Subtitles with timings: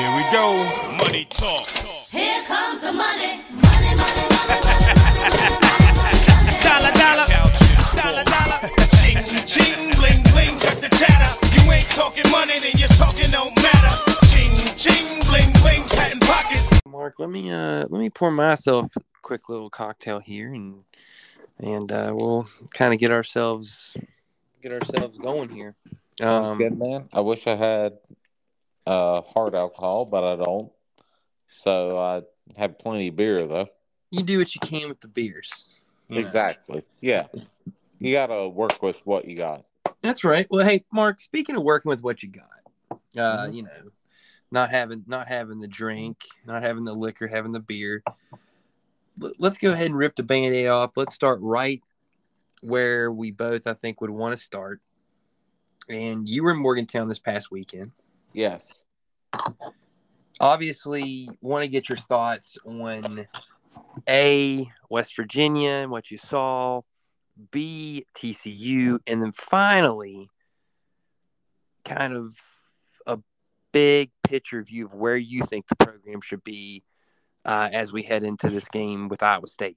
[0.00, 0.64] Here we go.
[1.04, 1.68] Money talk.
[2.08, 3.44] Here comes the money.
[3.52, 4.96] Money, money, money, money.
[6.64, 7.26] Dollar, dollar.
[8.00, 8.60] Dollar, dollar.
[8.96, 11.28] Ching, ching, bling, bling, cut the chatter.
[11.52, 13.92] You ain't talking money, then your talking don't matter.
[14.32, 16.80] Ching, ching, bling, bling, patent pockets.
[16.86, 20.82] Mark, let me uh let me pour myself a quick little cocktail here and
[21.58, 23.94] and uh, we'll kind of get ourselves
[24.62, 25.74] get ourselves going here.
[26.22, 27.06] Um, good, man.
[27.12, 27.98] I wish I had
[28.90, 30.72] uh, hard alcohol, but I don't.
[31.48, 32.22] So I
[32.56, 33.68] have plenty of beer, though.
[34.10, 35.80] you do what you can with the beers.
[36.08, 36.20] you know.
[36.22, 36.82] Exactly.
[37.00, 37.26] Yeah.
[38.00, 39.64] You got to work with what you got.
[40.02, 40.46] That's right.
[40.50, 41.20] Well, hey, Mark.
[41.20, 43.54] Speaking of working with what you got, uh, Mhm.
[43.54, 43.90] you know,
[44.50, 48.02] not having not having the drink, not having the liquor, having the beer.
[49.38, 50.96] Let's go ahead and rip the band-aid off.
[50.96, 51.82] Let's start right
[52.62, 54.80] where we both, I think, would want to start.
[55.88, 57.92] And you were in Morgantown this past weekend.
[58.32, 58.84] Yes.
[60.40, 63.26] Obviously, want to get your thoughts on
[64.08, 66.80] A, West Virginia and what you saw,
[67.50, 70.30] B, TCU, and then finally,
[71.84, 72.36] kind of
[73.06, 73.18] a
[73.72, 76.82] big picture view of where you think the program should be
[77.44, 79.76] uh, as we head into this game with Iowa State.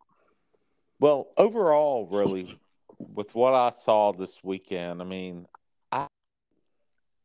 [0.99, 2.59] Well, overall, really,
[2.97, 5.62] with what I saw this weekend, I mean, I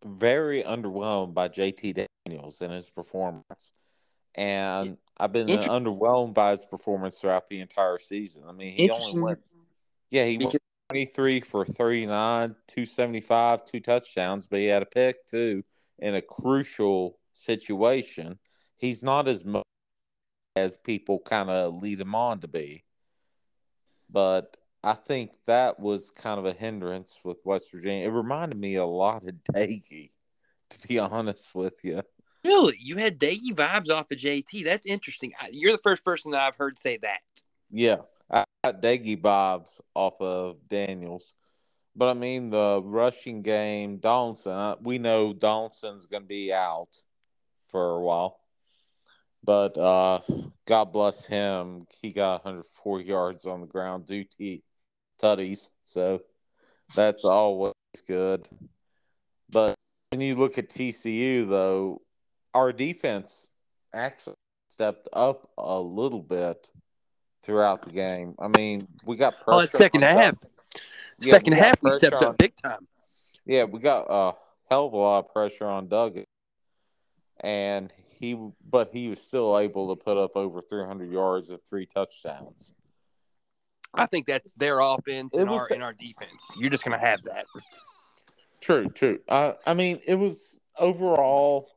[0.04, 3.72] very underwhelmed by JT Daniels and his performance.
[4.34, 8.44] And I've been underwhelmed by his performance throughout the entire season.
[8.48, 9.40] I mean, he only went,
[10.10, 10.56] yeah, he went
[10.90, 15.64] 23 for 39, 275, two touchdowns, but he had a pick too
[15.98, 18.38] in a crucial situation.
[18.76, 19.64] He's not as much
[20.54, 22.84] as people kind of lead him on to be.
[24.10, 28.06] But I think that was kind of a hindrance with West Virginia.
[28.06, 30.10] It reminded me a lot of Doege,
[30.70, 32.02] to be honest with you.
[32.44, 32.76] Really?
[32.78, 34.64] You had Doege vibes off of JT.
[34.64, 35.32] That's interesting.
[35.50, 37.20] You're the first person that I've heard say that.
[37.70, 37.98] Yeah,
[38.30, 41.34] I got Doege vibes off of Daniels.
[41.96, 46.90] But I mean, the rushing game, Donaldson, uh, we know Donaldson's going to be out
[47.70, 48.38] for a while.
[49.42, 50.20] But uh,
[50.66, 51.86] God bless him.
[52.00, 54.58] He got 104 yards on the ground due to
[55.22, 55.68] tutties.
[55.84, 56.20] So
[56.94, 57.74] that's always
[58.06, 58.48] good.
[59.50, 59.74] But
[60.10, 62.02] when you look at TCU, though,
[62.54, 63.48] our defense
[63.94, 64.34] actually
[64.68, 66.70] stepped up a little bit
[67.42, 68.34] throughout the game.
[68.38, 69.44] I mean, we got pressure.
[69.58, 70.34] Oh, that second on half.
[71.20, 72.86] Yeah, Second we half, we stepped on- up big time.
[73.44, 74.34] yeah, we got a
[74.70, 76.18] hell of a lot of pressure on Doug,
[77.40, 78.38] and he,
[78.70, 82.72] but he was still able to put up over 300 yards and three touchdowns.
[83.94, 86.42] I think that's their offense and was- our and our defense.
[86.56, 87.46] You're just gonna have that.
[88.60, 89.20] True, true.
[89.28, 91.70] I, I mean, it was overall.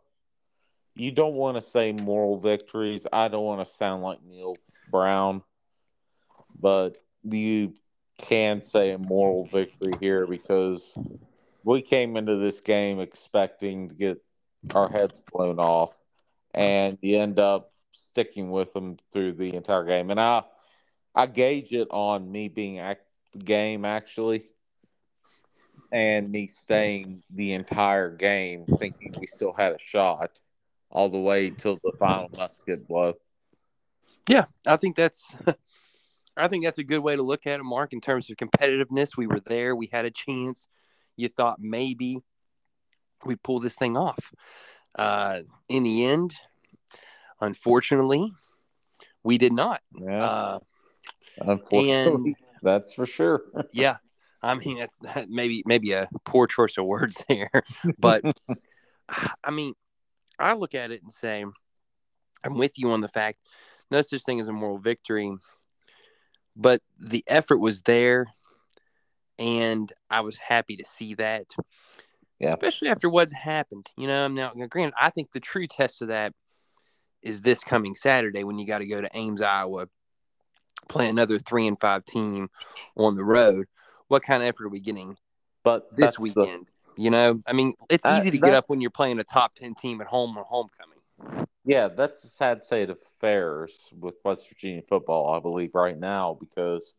[0.93, 3.07] You don't want to say moral victories.
[3.13, 4.57] I don't want to sound like Neal
[4.89, 5.41] Brown,
[6.59, 7.73] but you
[8.17, 10.97] can say a moral victory here because
[11.63, 14.21] we came into this game expecting to get
[14.75, 15.97] our heads blown off,
[16.53, 20.11] and you end up sticking with them through the entire game.
[20.11, 20.43] And I,
[21.13, 24.45] I gauge it on me being at the game actually
[25.91, 30.39] and me staying the entire game thinking we still had a shot
[30.89, 33.13] all the way till the final musket blow.
[34.27, 35.35] Yeah, I think that's
[36.37, 39.17] I think that's a good way to look at it, Mark, in terms of competitiveness.
[39.17, 40.67] We were there, we had a chance.
[41.17, 42.19] You thought maybe
[43.25, 44.33] we pull this thing off.
[44.95, 46.33] Uh, in the end,
[47.39, 48.31] unfortunately,
[49.23, 49.81] we did not.
[49.93, 50.59] Yeah, Uh,
[51.37, 53.43] unfortunately, that's for sure.
[53.73, 53.97] yeah,
[54.41, 57.49] I mean that's that maybe maybe a poor choice of words there,
[57.97, 58.23] but
[59.43, 59.73] I mean,
[60.39, 61.43] I look at it and say,
[62.43, 63.39] I'm with you on the fact
[63.91, 65.31] no such thing as a moral victory,
[66.55, 68.27] but the effort was there,
[69.37, 71.47] and I was happy to see that.
[72.39, 72.53] Yeah.
[72.53, 74.27] Especially after what happened, you know.
[74.27, 76.33] Now, granted, I think the true test of that
[77.21, 79.87] is this coming Saturday when you got to go to Ames, Iowa,
[80.87, 82.49] play another three and five team
[82.95, 83.67] on the road.
[84.07, 85.17] What kind of effort are we getting
[85.63, 86.67] But this that's the- weekend?
[86.97, 89.55] You know, I mean, it's Uh, easy to get up when you're playing a top
[89.55, 90.99] ten team at home or homecoming.
[91.63, 96.33] yeah, that's a sad state of affairs with West Virginia football, I believe, right now
[96.39, 96.95] because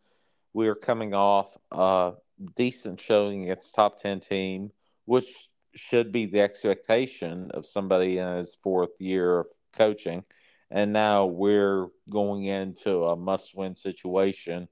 [0.54, 2.14] we are coming off a
[2.56, 4.72] decent showing against top ten team,
[5.04, 10.24] which should be the expectation of somebody in his fourth year of coaching.
[10.74, 14.68] And now we're going into a must win situation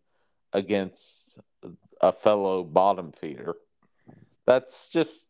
[0.50, 1.38] against
[2.00, 3.54] a fellow bottom feeder.
[4.46, 5.28] That's just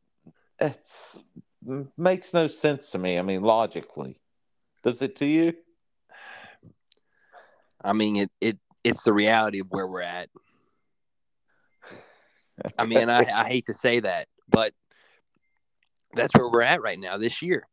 [0.61, 1.19] it's
[1.97, 3.19] makes no sense to me.
[3.19, 4.21] I mean, logically,
[4.85, 5.55] does it to you?
[7.83, 10.29] I mean, it it it's the reality of where we're at.
[12.79, 14.73] I mean, I, I hate to say that, but
[16.15, 17.67] that's where we're at right now this year.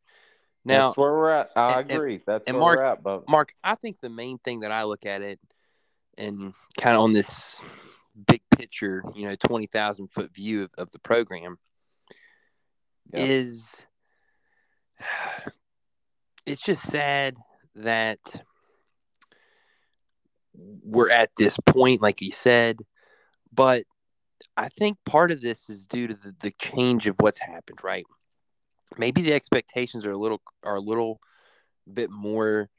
[0.68, 1.50] Now, that's where we're at.
[1.56, 2.20] I and- agree.
[2.24, 3.02] That's and where Mark- we're at.
[3.02, 5.40] But Mark, I think the main thing that I look at it
[6.16, 7.60] and kind of on this
[8.26, 11.58] big picture, you know, 20,000 foot view of, of the program
[13.12, 13.20] Yeah.
[13.24, 13.86] is
[16.46, 17.36] it's just sad
[17.76, 18.18] that
[20.82, 22.80] we're at this point, like you said,
[23.52, 23.84] but
[24.56, 28.04] I think part of this is due to the, the change of what's happened, right?
[28.96, 31.20] Maybe the expectations are a little are a little
[31.92, 32.70] bit more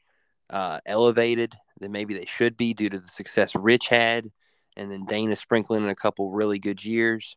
[0.50, 4.31] uh, elevated than maybe they should be due to the success Rich had,
[4.75, 7.35] and then Dana sprinkling in a couple really good years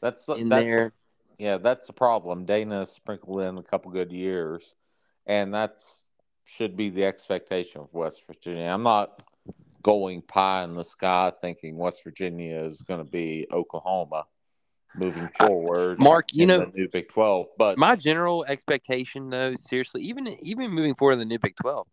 [0.00, 0.84] that's the- in that's there.
[0.88, 2.44] the- yeah, that's the problem.
[2.44, 4.76] Dana sprinkled in a couple good years,
[5.26, 6.06] and that's
[6.44, 8.64] should be the expectation of West Virginia.
[8.64, 9.22] I'm not
[9.82, 14.26] going pie in the sky thinking West Virginia is going to be Oklahoma
[14.96, 15.98] moving I- forward.
[16.00, 20.70] Mark, you know, the new Big Twelve, but my general expectation, though, seriously, even even
[20.70, 21.86] moving forward in the new Big Twelve,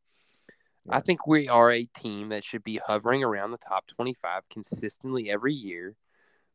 [0.90, 5.30] I think we are a team that should be hovering around the top twenty-five consistently
[5.30, 5.96] every year,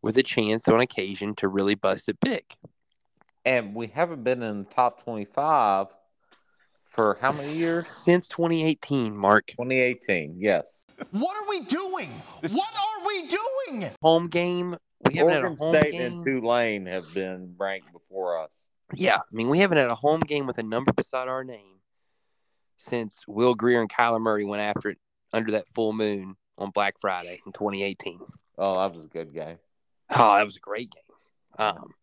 [0.03, 2.45] with a chance on occasion to really bust it big.
[3.45, 5.89] and we haven't been in the top twenty-five
[6.87, 7.87] for how many years?
[7.87, 9.17] since 2018?
[9.17, 10.35] Mark, 2018.
[10.41, 10.85] Yes.
[11.13, 12.11] What are we doing?
[12.51, 13.91] What are we doing?
[14.03, 14.77] home game.
[15.09, 16.13] We haven't Oregon had a home State game.
[16.13, 18.69] and Tulane have been ranked before us.
[18.95, 21.81] Yeah, I mean, we haven't had a home game with a number beside our name
[22.77, 24.99] since Will Grier and Kyler Murray went after it
[25.33, 28.21] under that full moon on Black Friday in 2018.
[28.59, 29.59] Oh, that was a good game.
[30.11, 31.67] Oh, that was a great game.
[31.67, 31.95] Um,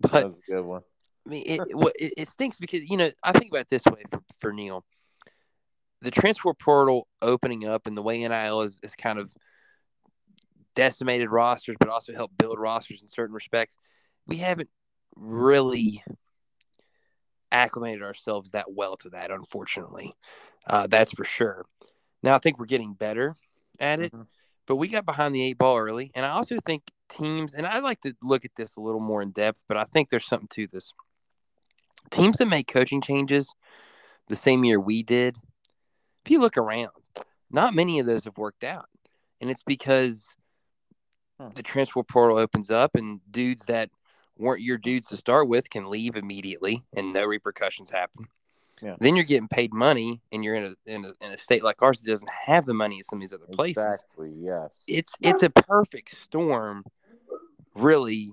[0.00, 0.82] That but was a good one.
[1.26, 1.60] I mean, it,
[1.98, 4.84] it, it stinks because you know I think about it this way for, for Neil,
[6.00, 9.30] the transfer portal opening up and the way NIL is, is kind of
[10.76, 13.76] decimated rosters, but also helped build rosters in certain respects.
[14.28, 14.68] We haven't
[15.16, 16.04] really
[17.50, 20.12] acclimated ourselves that well to that, unfortunately.
[20.68, 21.64] Uh, that's for sure.
[22.22, 23.36] Now I think we're getting better
[23.80, 24.26] at it, Mhm.
[24.66, 27.78] but we got behind the eight ball early, and I also think teams, and I
[27.78, 30.48] like to look at this a little more in depth, but I think there's something
[30.48, 30.92] to this.
[32.10, 33.52] Teams that make coaching changes
[34.28, 35.38] the same year we did,
[36.24, 36.90] if you look around,
[37.50, 38.88] not many of those have worked out,
[39.40, 40.36] and it's because
[41.40, 41.48] Hmm.
[41.54, 43.90] the transfer portal opens up, and dudes that
[44.38, 48.28] weren't your dudes to start with can leave immediately, and no repercussions happen.
[48.82, 48.96] Yeah.
[49.00, 51.82] Then you're getting paid money, and you're in a, in a in a state like
[51.82, 54.32] ours that doesn't have the money as some of these other places Exactly.
[54.36, 54.82] Yes.
[54.86, 56.84] it's it's a perfect storm,
[57.74, 58.32] really,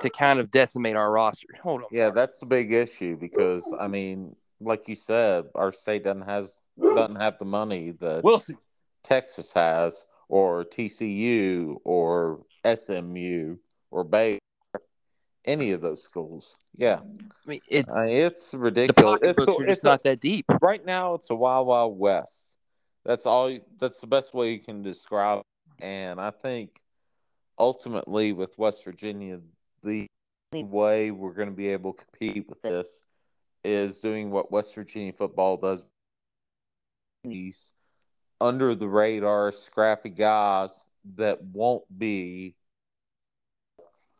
[0.00, 1.48] to kind of decimate our roster.
[1.62, 1.88] Hold on.
[1.90, 2.14] Yeah, Mark.
[2.14, 7.20] that's a big issue because I mean, like you said, our state doesn't has doesn't
[7.20, 8.56] have the money that Wilson.
[9.02, 13.56] Texas has, or TCU, or SMU,
[13.90, 14.38] or Bay,
[15.44, 16.56] any of those schools.
[16.76, 19.20] Yeah, I mean, it's mean, it's the ridiculous.
[19.22, 20.46] It's, are just it's a- not that deep.
[20.60, 21.14] right now.
[21.14, 22.56] It's a wild, wild west.
[23.04, 23.50] That's all.
[23.50, 25.40] you- That's the best way you can describe.
[25.40, 25.84] it.
[25.84, 26.80] And I think
[27.58, 29.40] ultimately, with West Virginia,
[29.82, 30.06] the
[30.52, 33.02] only way we're going to be able to compete with this
[33.64, 35.84] is doing what West Virginia football does.
[37.24, 37.72] These
[38.44, 40.70] under the radar, scrappy guys
[41.16, 42.54] that won't be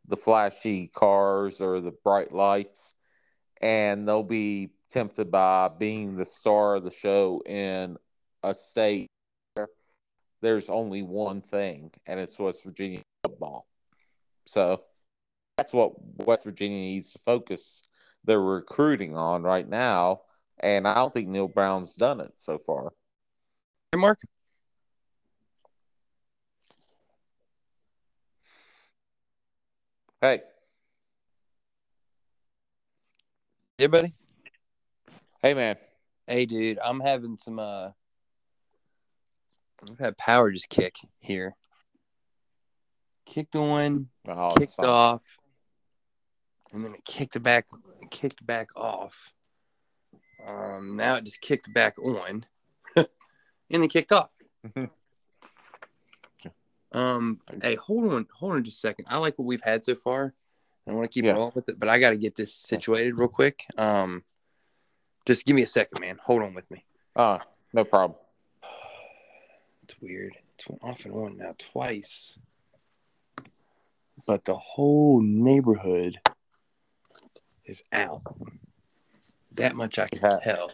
[0.08, 2.94] the flashy cars or the bright lights,
[3.60, 7.98] and they'll be tempted by being the star of the show in
[8.42, 9.08] a state
[9.52, 9.68] where
[10.40, 13.66] there's only one thing, and it's West Virginia football.
[14.46, 14.80] So
[15.58, 15.92] that's what
[16.26, 17.82] West Virginia needs to focus
[18.24, 20.22] their recruiting on right now.
[20.60, 22.92] And I don't think Neal Brown's done it so far.
[23.94, 24.18] Hey, Mark.
[30.20, 30.40] Hey,
[33.78, 34.14] Everybody.
[35.42, 35.76] hey, man.
[36.26, 36.80] Hey, dude.
[36.84, 37.60] I'm having some.
[37.60, 37.90] uh
[39.88, 41.54] I've had power just kick here.
[43.26, 45.22] Kicked on, Oh, kicked off,
[46.72, 47.66] and then it kicked back,
[48.10, 49.14] kicked back off.
[50.44, 52.44] Um, now it just kicked back on,
[53.70, 54.30] then kicked off.
[56.92, 59.06] um, hey, hold on, hold on just a second.
[59.08, 60.34] I like what we've had so far.
[60.86, 61.32] I want to keep Yeah.
[61.32, 63.64] rolling with it, but I got to get this situated real quick.
[63.78, 64.22] Um,
[65.26, 66.18] just give me a second, man.
[66.22, 66.84] Hold on with me.
[67.16, 67.38] Oh,
[67.72, 68.18] no problem.
[69.84, 70.34] It's weird.
[70.58, 72.38] It's off and on now twice.
[74.26, 76.18] But the whole neighborhood
[77.66, 78.22] is out.
[79.52, 80.38] That much I can Yeah.
[80.42, 80.70] tell.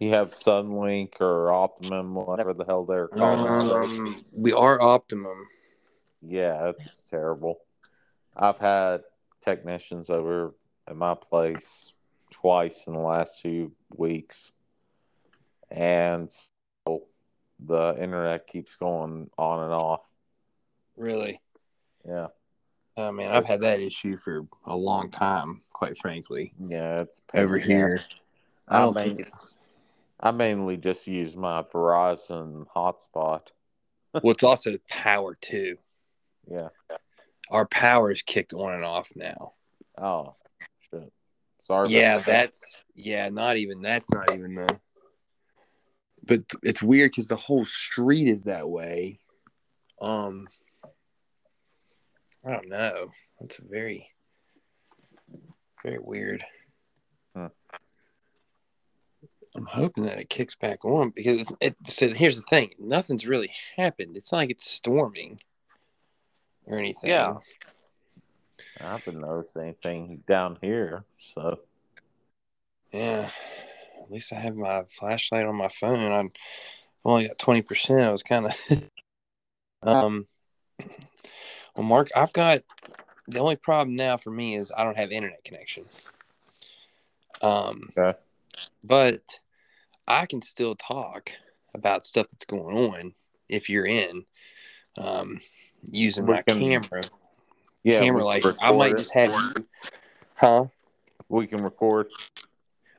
[0.00, 3.72] You have Suddenlink or Optimum, whatever the hell they're calling it.
[3.72, 5.46] Um, we are Optimum.
[6.22, 7.60] Yeah, it's terrible.
[8.34, 9.02] I've had
[9.42, 10.54] technicians over
[10.88, 11.92] at my place
[12.30, 14.52] twice in the last two weeks,
[15.70, 16.30] and
[16.86, 17.02] so
[17.66, 20.00] the internet keeps going on and off.
[20.96, 21.42] Really?
[22.08, 22.28] Yeah,
[22.96, 26.54] Oh man, I've had that issue for a long time, quite frankly.
[26.58, 28.00] yeah, it's Over here.
[28.66, 29.58] I I don't main- think it's.
[30.20, 33.42] I mainly just use my Verizon hotspot.
[34.12, 35.76] Well, it's also the power too.
[36.50, 36.70] Yeah.
[37.48, 39.52] Our power is kicked on and off now.
[39.96, 40.34] Oh,
[40.80, 41.12] shit.
[41.60, 41.90] Sorry.
[41.90, 42.26] yeah, that.
[42.26, 43.28] that's yeah.
[43.28, 44.80] Not even that's not even the.
[46.24, 49.20] But it's weird because the whole street is that way.
[50.00, 50.48] Um,
[52.44, 53.10] I don't know.
[53.42, 54.08] It's very,
[55.84, 56.44] very weird.
[57.36, 57.46] Hmm.
[59.56, 61.74] I'm hoping that it kicks back on because it.
[61.84, 64.16] So here's the thing: nothing's really happened.
[64.16, 65.40] It's not like it's storming
[66.66, 67.10] or anything.
[67.10, 67.34] Yeah.
[68.80, 71.58] I haven't noticed anything down here, so
[72.92, 73.30] Yeah.
[74.00, 76.12] At least I have my flashlight on my phone.
[76.12, 76.24] I
[77.04, 78.00] only got twenty percent.
[78.00, 78.54] I was kind of.
[79.82, 80.26] um.
[81.76, 82.62] Well, Mark, I've got
[83.28, 85.84] the only problem now for me is I don't have internet connection.
[87.42, 87.90] Um.
[87.96, 88.18] Okay.
[88.84, 89.22] But
[90.08, 91.30] I can still talk
[91.74, 93.14] about stuff that's going on
[93.48, 94.24] if you're in.
[94.98, 95.40] Um,
[95.90, 97.02] using We my can- camera,
[97.84, 98.44] yeah, camera light.
[98.60, 99.66] I might just have you.
[100.34, 100.64] Huh?
[101.28, 102.08] We can record.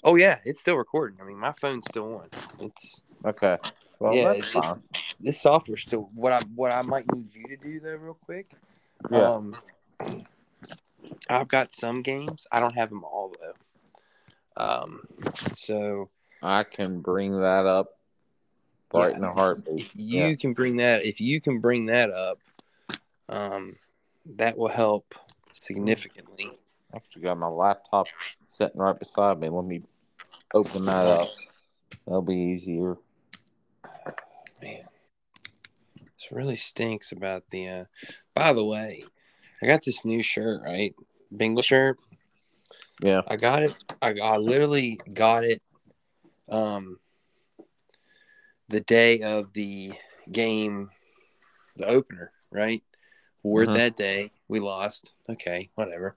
[0.04, 1.20] Oh yeah, it's still recording.
[1.22, 2.30] I mean, my phone's still on.
[2.60, 3.58] It's Okay.
[4.00, 4.80] Well, Yeah, it-
[5.20, 6.10] this software still.
[6.16, 8.48] What I what I might need you to do though, real quick.
[9.12, 9.30] Yeah.
[9.32, 9.56] Um,
[11.30, 12.48] I've got some games.
[12.52, 13.54] I don't have them all though.
[14.58, 15.02] Um,
[15.56, 16.10] so
[16.42, 17.98] I can bring that up
[18.94, 19.86] right Yeah, in a heartbeat.
[19.86, 20.36] if you Yeah.
[20.36, 22.40] can bring that, if you can bring that up,
[23.30, 23.78] um,
[24.26, 25.16] that will help
[25.62, 26.50] significantly.
[26.94, 28.08] Actually, got my laptop
[28.46, 29.48] sitting right beside me.
[29.50, 29.82] Let me
[30.54, 31.30] open that up.
[32.06, 32.98] That'll be easier.
[34.62, 34.84] Man,
[35.96, 37.68] this really stinks about the.
[37.68, 37.86] Uh...
[38.36, 39.06] By the way,
[39.62, 40.94] I got this new shirt, right?
[41.32, 41.98] Bengal shirt.
[43.02, 43.22] Yeah.
[43.28, 43.84] I got it.
[44.02, 45.62] I, I literally got it.
[46.50, 47.00] Um,
[48.70, 49.94] the day of the
[50.32, 50.90] game,
[51.78, 52.84] the opener, right?
[53.44, 53.74] Wore it Mhm.
[53.74, 54.32] that day.
[54.48, 55.14] We lost.
[55.30, 56.16] Okay, whatever.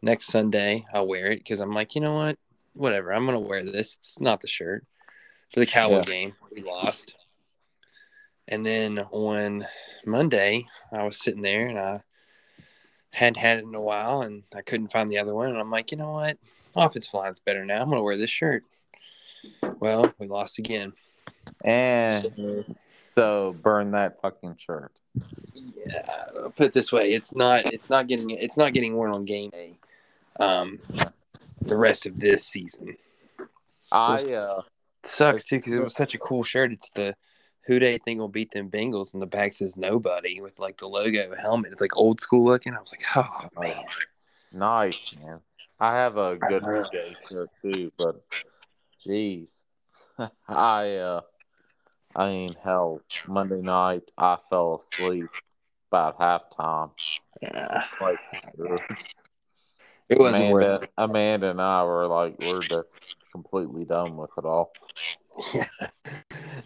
[0.00, 2.38] Next Sunday, I'll wear it because I'm like, you know what?
[2.74, 3.12] Whatever.
[3.12, 3.96] I'm gonna wear this.
[4.00, 4.86] It's not the shirt
[5.52, 6.04] for the Cowboy Yeah.
[6.04, 6.34] game.
[6.52, 7.14] We lost.
[8.46, 9.66] And then on
[10.06, 12.00] Monday, I was sitting there and I
[13.18, 15.48] hadn't had it in a while and I couldn't find the other one.
[15.50, 16.38] And I'm like, you know what?
[16.76, 17.82] Offensive line's better now.
[17.82, 18.62] I'm going to wear this shirt.
[19.80, 20.92] Well, we lost again.
[21.64, 22.64] And So,
[23.14, 24.92] so burn that fucking shirt.
[25.86, 26.02] yeah,
[26.36, 29.24] I'll put it this way: it's not, it's not getting, it's not getting worn on
[29.24, 29.76] game day.
[30.38, 30.78] Um,
[31.62, 32.96] the rest of this season
[33.90, 34.62] I uh
[35.02, 36.72] sucks too because it was such a cool shirt.
[36.72, 37.14] It's the
[37.68, 40.88] who they think will beat them Bengals, and the back says nobody with like the
[40.88, 41.70] logo helmet.
[41.70, 42.74] It's like old school looking.
[42.74, 43.84] I was like, oh man,
[44.52, 45.40] nice man.
[45.78, 48.24] I have a good day shirt too, but
[49.06, 49.64] jeez.
[50.48, 51.20] I uh
[52.16, 55.28] I mean hell Monday night I fell asleep
[55.92, 56.90] about halftime.
[57.42, 58.18] Yeah, Like
[60.08, 60.90] it wasn't Amanda, worth it.
[60.96, 64.72] Amanda and I were like, we're just completely done with it all.
[65.54, 65.66] Yeah,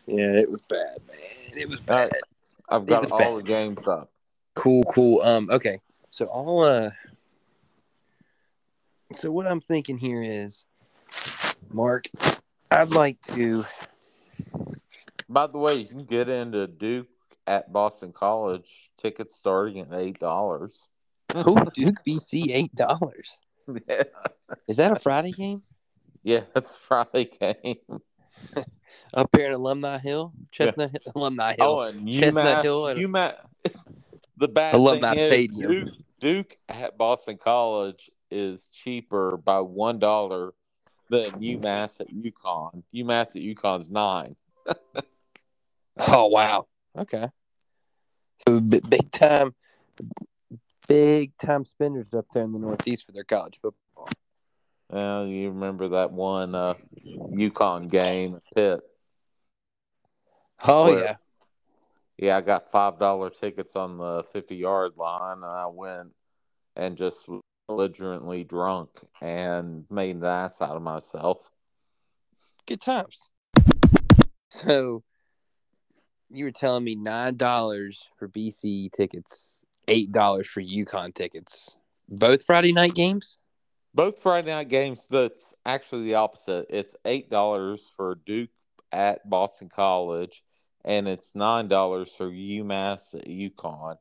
[0.07, 1.57] yeah, it was bad, man.
[1.57, 2.11] It was bad.
[2.13, 2.23] right.
[2.69, 3.37] I've got all bad.
[3.37, 4.11] the games up.
[4.55, 5.21] Cool, cool.
[5.23, 5.79] Um, okay.
[6.11, 6.91] So I'll uh
[9.15, 10.65] so what I'm thinking here is
[11.71, 12.07] Mark,
[12.71, 13.65] I'd like to
[15.29, 17.09] By the way, you can get into Duke
[17.47, 18.91] at Boston College.
[18.99, 20.91] Tickets starting at eight dollars.
[21.35, 23.41] oh Duke BC eight dollars.
[23.89, 24.03] yeah.
[24.69, 25.63] Is that a Friday game?
[26.23, 27.77] Yeah, that's a Friday game.
[29.15, 30.33] Up here in Alumni Hill?
[30.51, 31.67] Chestnut Hill Alumni Hill.
[31.67, 33.35] Oh, and Chestnut UMass, Hill and- UMass.
[34.39, 35.71] The bad Alumni thing is Stadium.
[35.71, 40.53] Duke, Duke at Boston College is cheaper by one dollar
[41.11, 42.83] than UMass at UConn.
[42.93, 44.35] UMass at UConn's nine.
[45.99, 46.67] Oh wow.
[46.99, 47.29] Okay.
[48.49, 49.55] So b- big time
[50.89, 53.79] big time spenders up there in the Northeast for their college football.
[54.93, 56.75] Well, you remember that one uh,
[57.07, 58.81] UConn game at Pitt?
[60.63, 61.17] Oh Where- yeah.
[62.19, 66.11] Yeah, I got five dollar tickets on the fifty yard line, and I went
[66.77, 67.27] and just
[67.67, 71.51] belligerently drunk and made an ass out of myself.
[72.67, 73.33] good times.
[74.51, 75.03] So
[76.31, 81.79] you were telling me nine dollars for BC tickets, eight dollars for UConn tickets.
[82.09, 83.39] Both Friday night games.
[83.95, 85.01] Both Friday night games.
[85.11, 86.67] That's actually the opposite.
[86.71, 88.51] It's eight dollars for Duke
[88.91, 90.43] at Boston College,
[90.85, 93.97] and it's nine dollars for UMass at UConn.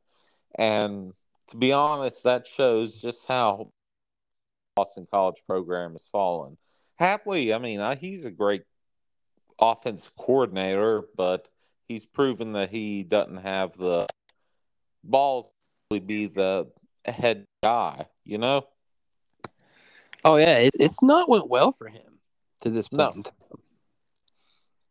[0.54, 1.12] And
[1.48, 3.70] to be honest, that shows just how
[4.76, 6.56] Boston College program has fallen.
[6.98, 8.62] Hafley, I mean, I, he's a great
[9.58, 11.48] offensive coordinator, but
[11.88, 14.06] he's proven that he doesn't have the
[15.04, 15.50] balls
[15.90, 16.70] to be the
[17.04, 18.06] head guy.
[18.24, 18.66] You know.
[20.24, 22.18] Oh yeah, it, it's not went well for him
[22.62, 23.26] to this point.
[23.26, 23.32] No.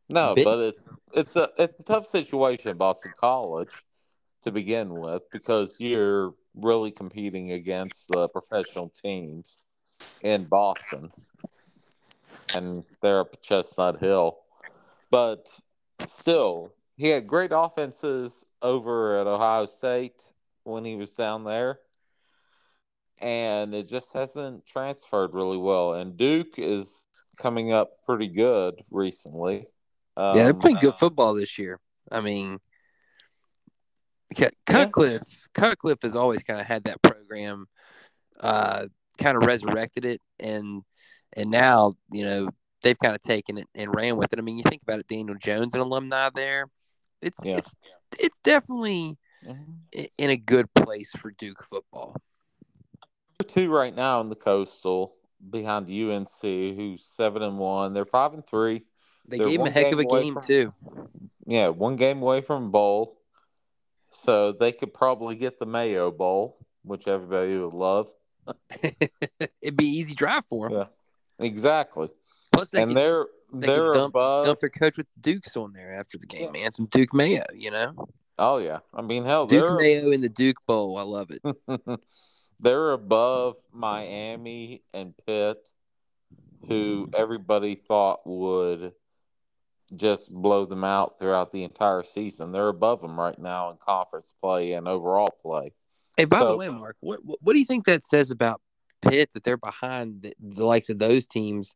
[0.10, 3.72] No, but it's it's a it's a tough situation at Boston College
[4.44, 9.58] to begin with because you're really competing against the professional teams
[10.22, 11.12] in Boston,
[12.54, 14.38] and they're up Chestnut Hill.
[15.10, 15.48] But
[16.06, 20.22] still, he had great offenses over at Ohio State
[20.64, 21.80] when he was down there,
[23.22, 25.94] and it just hasn't transferred really well.
[25.94, 27.06] And Duke is
[27.38, 29.68] coming up pretty good recently.
[30.18, 31.80] yeah, they're Um, playing good football this year.
[32.12, 32.60] I mean,
[34.36, 37.68] Cut- Cutcliffe, Cutcliffe has always kind of had that program,
[38.40, 38.88] uh,
[39.18, 40.84] kind of resurrected it, and
[41.34, 42.50] and now you know
[42.82, 44.40] they've kind of taken it and ran with it.
[44.40, 46.68] I mean, you think about it, Daniel Jones, an alumni there.
[47.22, 47.58] It's Yeah.
[47.58, 47.74] it's
[48.20, 50.10] it's definitely Mhm.
[50.18, 52.16] in a good place for Duke football.
[53.44, 55.16] Two right now in the Coastal
[55.50, 57.94] behind UNC, who's seven and one.
[57.94, 58.84] They're five and three.
[59.28, 60.74] They They're gave him a heck of a game from- too.
[61.46, 63.18] Yeah, one game away from bowl.
[64.10, 68.12] So they could probably get the Mayo Bowl, which everybody would love.
[69.62, 70.78] It'd be easy drive for them.
[70.80, 71.46] Yeah.
[71.46, 72.10] Exactly.
[72.52, 74.46] Plus, they and could, they're they they're dump, above.
[74.48, 76.62] dump their coach with Dukes on there after the game, Yeah.
[76.64, 76.72] man.
[76.74, 77.94] Some Duke Mayo, you know.
[78.38, 80.98] Oh yeah, I mean hell, Duke they're Mayo in the Duke Bowl.
[80.98, 81.42] I love it.
[82.62, 85.70] they're above Miami and Pitt,
[86.68, 88.94] who everybody thought would
[89.96, 92.52] just blow them out throughout the entire season.
[92.52, 95.74] They're above them right now in conference play and overall play.
[96.18, 98.62] Hey, by the way, Mark, what, what what do you think that says about
[99.02, 101.74] Pitt that they're behind the, the likes of those teams,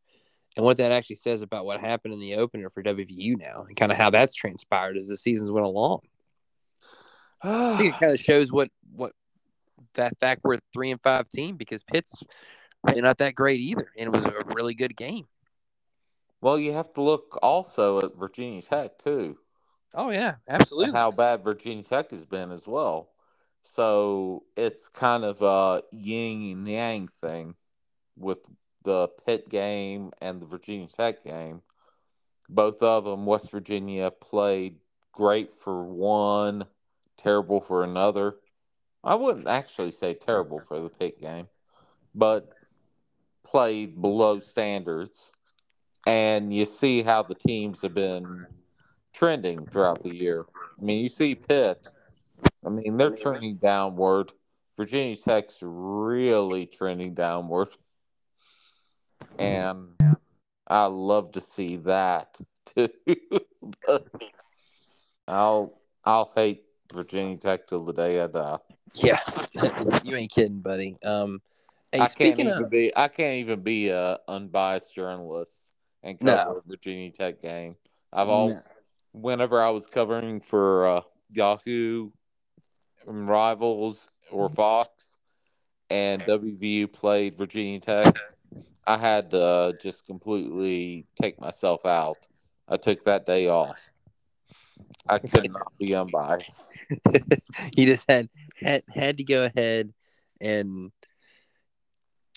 [0.55, 3.75] and what that actually says about what happened in the opener for WVU now, and
[3.75, 6.01] kind of how that's transpired as the seasons went along?
[7.41, 9.13] I think it kind of shows what what
[9.95, 12.23] that fact we're a three and five team because Pitt's
[12.83, 15.25] really not that great either, and it was a really good game.
[16.41, 19.37] well, you have to look also at Virginia Tech too.
[19.93, 20.91] Oh yeah, absolutely.
[20.93, 23.09] how bad Virginia Tech has been as well.
[23.63, 27.55] So it's kind of a yin and yang thing
[28.17, 28.39] with
[28.83, 31.61] the Pitt game and the Virginia Tech game.
[32.47, 34.77] Both of them, West Virginia played
[35.11, 36.65] great for one,
[37.17, 38.35] terrible for another.
[39.05, 41.47] I wouldn't actually say terrible for the Pitt game,
[42.15, 42.49] but
[43.43, 45.31] played below standards.
[46.07, 48.45] And you see how the teams have been
[49.13, 50.45] trending throughout the year.
[50.79, 51.87] I mean, you see Pitt.
[52.65, 54.31] I mean, they're trending downward.
[54.77, 57.69] Virginia Tech's really trending downward,
[59.39, 59.95] and
[60.67, 62.37] I love to see that
[62.75, 62.89] too.
[65.27, 68.57] I'll I'll hate Virginia Tech till the day I die.
[68.95, 69.19] Yeah,
[70.03, 70.97] you ain't kidding, buddy.
[71.03, 71.41] Um,
[71.91, 76.35] hey, I can't even of, be I can't even be a unbiased journalist and No.
[76.35, 77.75] cover a Virginia Tech game.
[78.13, 78.61] I've all No.
[79.11, 82.11] whenever I was covering for uh, Yahoo
[83.05, 85.17] Rivals or Fox
[85.89, 88.15] and WVU played Virginia Tech,
[88.85, 92.27] I had to just completely take myself out.
[92.67, 93.79] I took that day off.
[95.07, 96.75] I could not be unbiased.
[97.75, 99.93] you just had had had to go ahead
[100.41, 100.91] and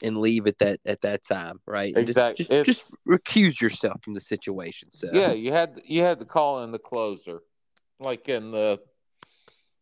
[0.03, 1.93] and leave at that at that time, right?
[1.97, 4.91] And just- Just, just, recuse yourself from the situation.
[4.91, 7.41] So Yeah, you had you had to call in the closer,
[7.99, 8.79] like in the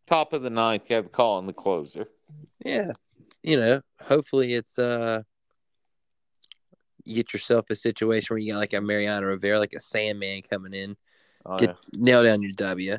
[0.07, 0.89] top of the ninth.
[0.89, 2.09] You had to call in the closer.
[2.65, 2.93] yeah,
[3.43, 5.23] you know, hopefully it's uh,
[7.05, 10.43] you get yourself a situation where you got like a Mariano Rivera, like a Sandman
[10.43, 10.97] coming in,
[11.45, 11.75] Oh, get yeah.
[12.01, 12.97] nail down your W.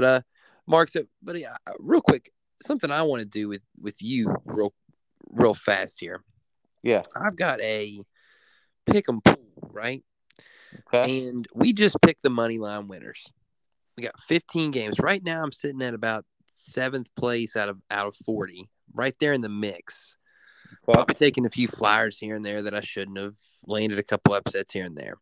[0.00, 0.20] But uh,
[0.66, 2.30] Mark, so, but uh, real quick,
[2.62, 4.72] something I want to do with with you, real
[5.28, 6.22] real fast here.
[6.82, 7.02] Yeah.
[7.14, 8.00] I've got a
[8.86, 10.02] pick 'em pool, right?
[10.86, 11.26] Okay.
[11.26, 13.26] and we just picked the money line winners.
[13.96, 15.00] We got 15 games.
[15.00, 19.34] Right now, I'm sitting at about seventh place out of out of 40, right there
[19.34, 20.16] in the mix.
[20.70, 23.36] I've probably taking a few flyers here and there that I shouldn't have.
[23.66, 25.16] Landed a couple upsets here and there.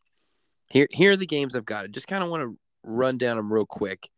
[0.69, 1.85] Here, here are the games I've got.
[1.85, 4.09] I just kind of want to run down them real quick.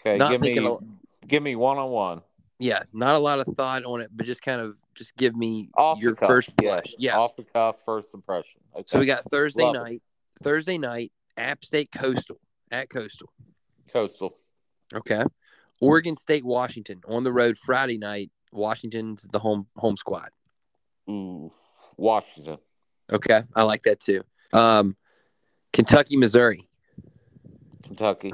[0.00, 0.16] Okay.
[0.16, 2.22] Not give me a- give me one on one.
[2.58, 5.70] Yeah, not a lot of thought on it, but just kind of just give me
[5.76, 6.28] Off your cuff.
[6.28, 6.94] first blush.
[6.98, 7.16] Yeah.
[7.18, 8.60] Off the cuff, first impression.
[8.74, 8.84] Okay.
[8.86, 9.78] So we got Thursday Love it.
[9.78, 10.02] night.
[10.42, 12.38] Thursday night, App State Coastal
[12.70, 13.32] at Coastal.
[13.90, 14.36] Coastal.
[14.94, 15.22] Okay.
[15.80, 18.30] Oregon State, Washington on the road Friday night.
[18.52, 20.28] Washington's the home home squad.
[21.08, 21.50] Ooh.
[21.96, 22.58] Washington.
[23.10, 24.22] Okay, I like that too.
[24.52, 24.96] Um,
[25.72, 26.62] Kentucky, Missouri.
[27.82, 28.32] Kentucky.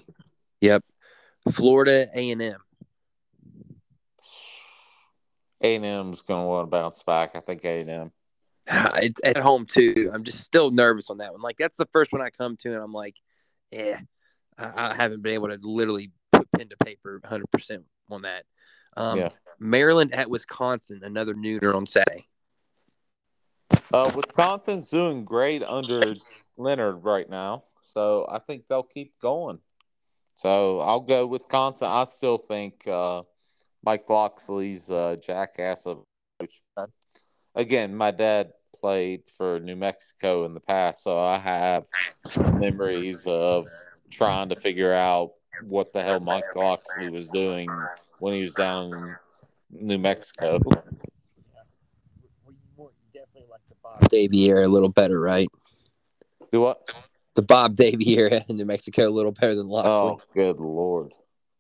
[0.61, 0.85] Yep.
[1.53, 2.61] Florida, A and M.
[5.63, 7.35] A&M's going to want to bounce back.
[7.35, 8.13] I think A&M.
[8.97, 10.11] It's at home too.
[10.13, 11.41] I'm just still nervous on that one.
[11.41, 13.17] Like that's the first one I come to, and I'm like,
[13.71, 14.01] yeah,
[14.59, 18.45] I, I haven't been able to literally put pen to paper 100 percent on that.
[18.97, 19.29] Um, Yeah.
[19.59, 22.27] Maryland at Wisconsin, another nooner on Saturday.
[23.93, 26.15] Uh, Wisconsin's doing great under
[26.57, 29.61] Leonhard right now, so I think they'll keep going.
[30.37, 31.89] So I'll go Wisconsin.
[31.91, 33.23] I still think uh,
[33.83, 36.05] Mike Locksley's uh, jackass of
[36.39, 36.61] coach.
[37.55, 41.87] Again, my dad played for New Mexico in the past, so I have
[42.53, 43.67] memories of
[44.11, 48.93] trying to figure out what the hell Mike Locksley was doing when he was down
[48.93, 50.59] in New Mexico.
[53.15, 55.49] definitely like the Bob Davie era a little better, right?
[56.53, 56.93] Do what?
[57.37, 59.93] The Bob Davie era in New Mexico a little better than Locksley.
[59.93, 61.13] Oh, good lord.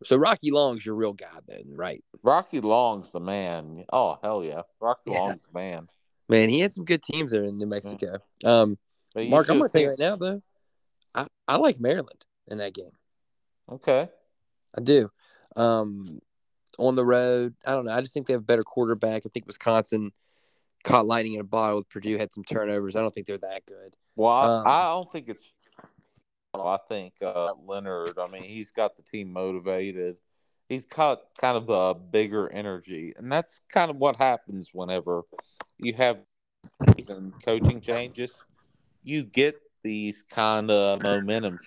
[0.04, 2.02] So Rocky Long's your real guy, then, right?
[2.22, 3.84] Rocky Long's the man.
[3.92, 5.20] Oh hell yeah, Rocky Yeah.
[5.20, 5.88] Long's the man.
[6.28, 8.18] Man, he had some good teams there in New Mexico.
[8.44, 8.78] Um,
[9.14, 10.42] Mark, I'm gonna tell you right now though,
[11.14, 12.90] I, I like Maryland in that game.
[13.70, 14.08] Okay,
[14.76, 15.10] I do.
[15.56, 16.20] Um,
[16.78, 17.92] on the road, I don't know.
[17.92, 19.22] I just think they have a better quarterback.
[19.24, 20.12] I think Wisconsin
[20.84, 22.96] caught lightning in a bottle with Purdue, had some turnovers.
[22.96, 23.94] I don't think they're that good.
[24.14, 25.52] well I, Um, I don't think it's.
[26.60, 28.18] I think uh, Leonhard.
[28.18, 30.16] I mean, he's got the team motivated.
[30.68, 35.22] He's got kind of a bigger energy, and that's kind of what happens whenever
[35.78, 36.18] you have
[36.96, 38.32] season coaching changes.
[39.04, 41.58] You get these kind of momentum.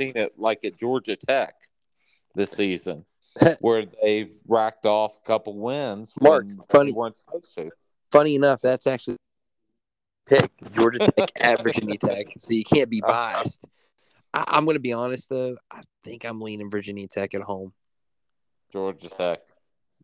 [0.00, 1.54] Seen it like at Georgia Tech
[2.34, 3.04] this season,
[3.60, 6.12] where they've racked off a couple wins.
[6.20, 7.70] Mark, funny- weren't supposed to.
[8.10, 9.18] Funny enough, that's actually
[10.28, 13.66] pick Georgia Tech at Virginia Tech, so you can't be biased.
[14.34, 15.56] I, I'm going to be honest though.
[15.70, 17.72] I think I'm leaning Virginia Tech at home.
[18.72, 19.40] Georgia Tech.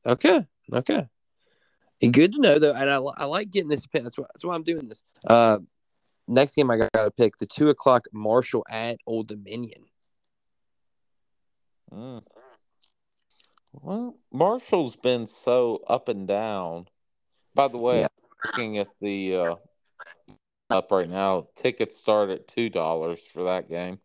[0.06, 0.46] Okay.
[0.72, 1.06] Okay.
[2.02, 4.02] And good to know though, and I, I like getting this pick.
[4.02, 5.02] That's why that's why I'm doing this.
[5.26, 5.58] Uh,
[6.26, 9.84] next game I got to pick the two o'clock Marshall at Old Dominion.
[11.92, 12.22] Mm.
[13.72, 16.86] Well, Marshall's been so up and down.
[17.54, 18.08] By the way, Yeah.
[18.44, 19.54] looking at the uh,
[20.70, 23.98] up right now, tickets start at two dollars for that game.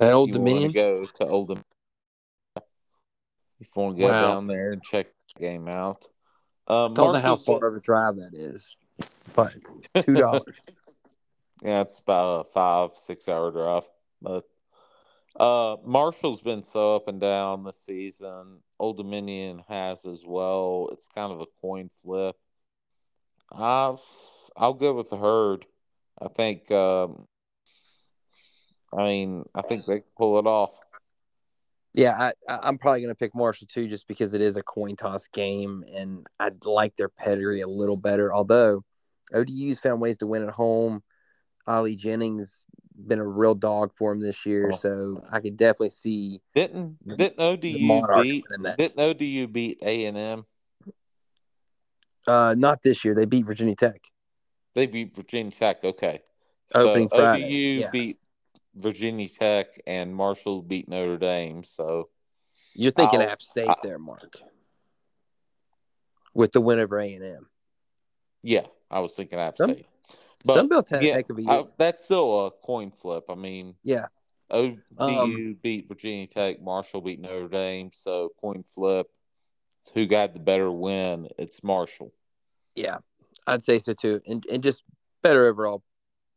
[0.00, 0.72] At Old If you wanna Dominion.
[0.72, 1.64] go to Old Dominion.
[3.60, 4.20] If you want to go Wow.
[4.20, 6.06] down there and check the game out.
[6.68, 8.76] Uh, Don't know how far of a drive that is,
[9.34, 9.52] but
[10.04, 10.44] two dollars.
[11.60, 13.82] Yeah, it's about a five, six hour drive.
[14.22, 14.44] But
[15.34, 18.60] uh Marshall's been so up and down this season.
[18.78, 20.88] Old Dominion has as well.
[20.92, 22.36] It's kind of a coin flip.
[23.50, 23.98] I've
[24.56, 25.66] I'll go with the herd.
[26.20, 27.26] I think um
[28.96, 30.70] I mean, I think they pull it off.
[31.92, 34.96] yeah, I, I'm probably going to pick Marshall too, just because it is a coin
[34.96, 38.32] toss game, and I'd like their pedigree a little better.
[38.32, 38.84] Although
[39.34, 41.02] ODU's found ways to win at home.
[41.66, 42.64] Ali Jennings
[43.06, 44.76] been a real dog for him this year, Oh.
[44.76, 46.40] so I could definitely see.
[46.54, 47.62] Didn't didn't ODU
[48.22, 48.44] beat
[48.78, 50.46] didn't ODU beat A and M?
[52.26, 53.14] Uh, not this year.
[53.14, 54.00] They beat Virginia Tech.
[54.78, 55.82] They beat Virginia Tech.
[55.82, 56.20] Okay.
[56.72, 57.90] Opening so Friday, ODU yeah.
[57.90, 58.18] beat
[58.76, 61.64] Virginia Tech and Marshall beat Notre Dame.
[61.64, 62.10] So
[62.74, 64.36] You're thinking I'll- App State I- there, Mark,
[66.32, 67.48] with the win over A and M.
[68.44, 69.86] yeah, I was thinking App Some- State.
[70.44, 71.50] But, Sunbelt's had a yeah, heck of a year.
[71.50, 73.24] I- that's still a coin flip.
[73.28, 74.06] I mean, yeah,
[74.48, 77.90] ODU Um, beat Virginia Tech, Marshall beat Notre Dame.
[77.92, 79.10] So coin flip.
[79.94, 81.28] Who got the better win?
[81.36, 82.12] It's Marshall.
[82.76, 82.98] yeah,
[83.48, 84.82] I'd say so too, and and just
[85.22, 85.82] better overall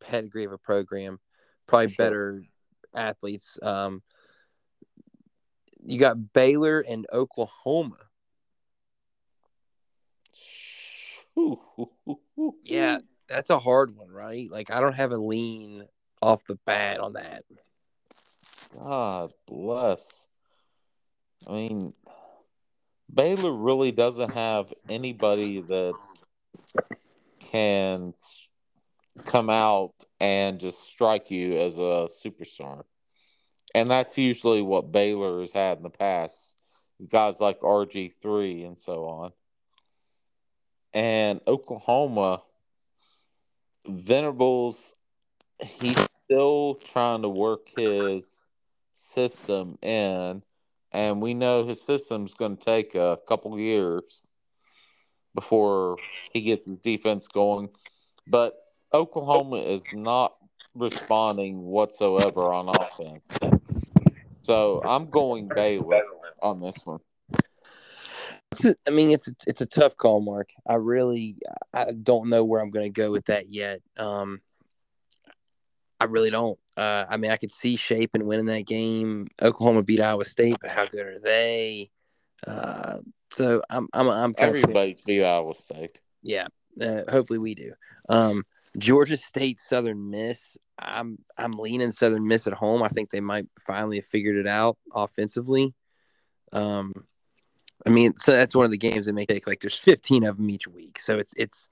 [0.00, 1.20] pedigree of a program,
[1.66, 2.06] probably sure.
[2.06, 2.42] better
[2.94, 3.58] athletes.
[3.62, 4.02] Um,
[5.84, 7.98] you got Baylor and Oklahoma.
[12.62, 12.98] Yeah,
[13.28, 14.50] that's a hard one, right?
[14.50, 15.84] Like I don't have a lean
[16.22, 17.44] off the bat on that.
[18.74, 20.26] God bless.
[21.46, 21.92] I mean,
[23.12, 25.94] Baylor really doesn't have anybody that
[27.50, 28.14] can
[29.24, 32.84] come out and just strike you as a superstar.
[33.74, 36.62] And that's usually what Baylor has had in the past.
[37.08, 39.32] Guys like RG3 and so on.
[40.94, 42.42] And Oklahoma,
[43.86, 44.94] Venables,
[45.60, 48.26] he's still trying to work his
[48.92, 50.42] system in.
[50.92, 54.24] And we know his system's going to take a couple years
[55.34, 55.96] before
[56.32, 57.70] he gets his defense going.
[58.26, 58.54] But
[58.92, 60.34] Oklahoma is not
[60.74, 63.22] responding whatsoever on offense.
[64.42, 66.02] So I'm going Baylor
[66.42, 67.00] on this one.
[68.64, 70.50] A, I mean, it's a, it's a tough call, Mark.
[70.66, 71.36] I really
[71.72, 73.80] I don't know where I'm going to go with that yet.
[73.96, 74.40] Um,
[75.98, 76.58] I really don't.
[76.76, 79.28] Uh, I mean, I could see Shapen winning that game.
[79.40, 81.90] Oklahoma beat Iowa State, but how good are they?
[82.46, 82.98] Uh,
[83.32, 86.00] so I'm I'm I'm Everybody's beat Iowa State.
[86.22, 86.46] yeah.
[86.80, 87.72] Uh, hopefully we do.
[88.08, 88.44] Um,
[88.78, 90.56] Georgia State Southern Miss.
[90.78, 92.82] I'm I'm leaning Southern Miss at home.
[92.82, 95.74] I think they might finally have figured it out offensively.
[96.52, 96.92] Um,
[97.86, 100.36] I mean, so that's one of the games that make it like there's 15 of
[100.38, 101.68] them each week, so it's it's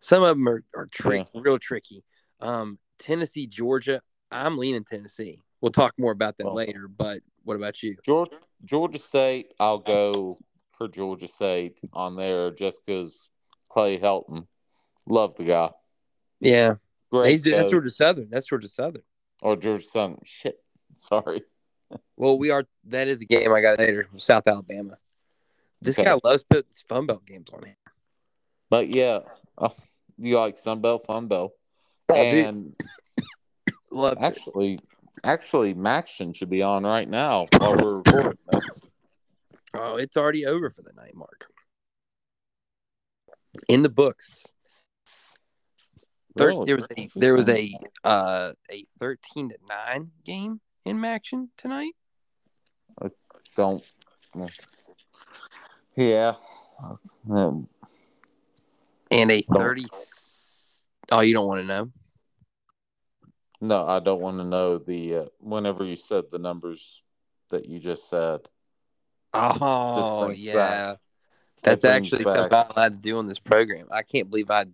[0.00, 2.04] some of them are are trick, real tricky.
[2.40, 4.02] Um, Tennessee Georgia.
[4.30, 5.40] I'm leaning Tennessee.
[5.60, 6.88] We'll talk more about that Well- later.
[6.88, 7.96] But what about you?
[8.04, 10.36] Georgia, Georgia State, I'll go
[10.76, 13.28] for Georgia State on there just because
[13.68, 14.46] Clay Helton.
[15.08, 15.70] Love the guy.
[16.40, 16.74] Yeah,
[17.10, 17.30] Great.
[17.30, 17.68] He's, that's.
[17.68, 18.28] Uh, Georgia Southern.
[18.30, 19.02] That's Georgia Southern.
[19.42, 20.18] Or Georgia Southern.
[20.24, 20.58] Shit.
[20.94, 21.42] Sorry.
[22.16, 22.64] Well, we are.
[22.84, 24.04] That is a game I got later.
[24.04, 24.98] From South Alabama.
[25.80, 26.04] This Okay.
[26.10, 27.76] guy loves putting Fun Belt games on here.
[28.70, 29.20] But yeah,
[29.58, 29.74] oh,
[30.18, 31.50] you like Sunbelt, Funbelt.
[32.08, 32.74] Oh, dude, and
[33.92, 34.24] love it.
[34.24, 34.78] actually,
[35.22, 38.80] actually, MACtion should be on right now while we're recording this.
[39.78, 41.46] Oh, it's already over for the night, Mark.
[43.68, 44.46] In the books,
[46.36, 46.66] Thir- Really?
[46.66, 47.70] there was a there was a
[48.04, 51.94] uh, a thirteen to nine game in action tonight.
[53.00, 53.08] I
[53.56, 53.84] don't.
[55.96, 56.34] Yeah.
[57.30, 57.68] Um,
[59.10, 59.62] and a Don't.
[59.62, 59.86] 30
[61.12, 61.90] oh you don't want to know
[63.60, 65.16] no, I don't want to know the.
[65.16, 67.02] Uh, whenever you said the numbers
[67.50, 68.40] that you just said,
[69.60, 70.52] oh yeah
[70.92, 70.98] back-
[71.62, 74.64] that's actually back- something i'm allowed to do on this program i can't believe i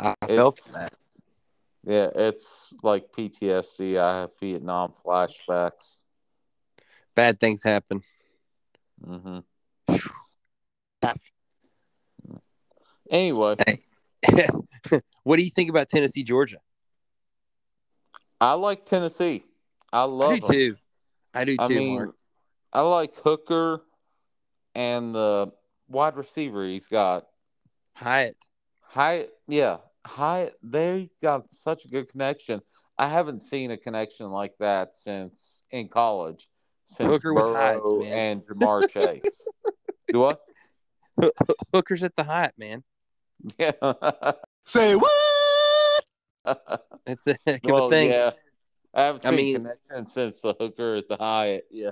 [0.00, 0.92] i It's- that
[1.88, 3.96] yeah, it's like PTSD.
[3.96, 6.02] I have Vietnam flashbacks.
[7.14, 8.02] bad things happen
[9.06, 9.38] Mm-hmm.
[13.08, 13.54] Anyway,
[15.22, 16.58] what do you think about tennessee georgia
[18.40, 19.44] I like Tennessee.
[19.92, 20.52] I love i do them.
[20.52, 20.76] too
[21.34, 22.12] i do I too mean.
[22.72, 23.82] I like Hooker
[24.76, 25.50] and the
[25.88, 27.26] wide receiver he's got.
[27.94, 28.36] hyatt
[28.82, 30.54] Hyatt, yeah, Hyatt.
[30.62, 32.60] They got such a good connection.
[32.98, 36.48] I haven't seen a connection like that since in college.
[36.84, 38.12] Since Hooker with Hyatt, Burrow man.
[38.12, 39.44] and Ja'Marr Chase.
[40.08, 40.40] Do what?
[41.74, 42.84] hookers at the hyatt man
[43.58, 43.72] Yeah.
[44.66, 45.10] Say what?
[47.06, 48.30] it's a heck of well, a thing yeah.
[48.94, 51.64] I haven't I seen mean- connection since the Hooker at the Hyatt.
[51.70, 51.90] Yeah.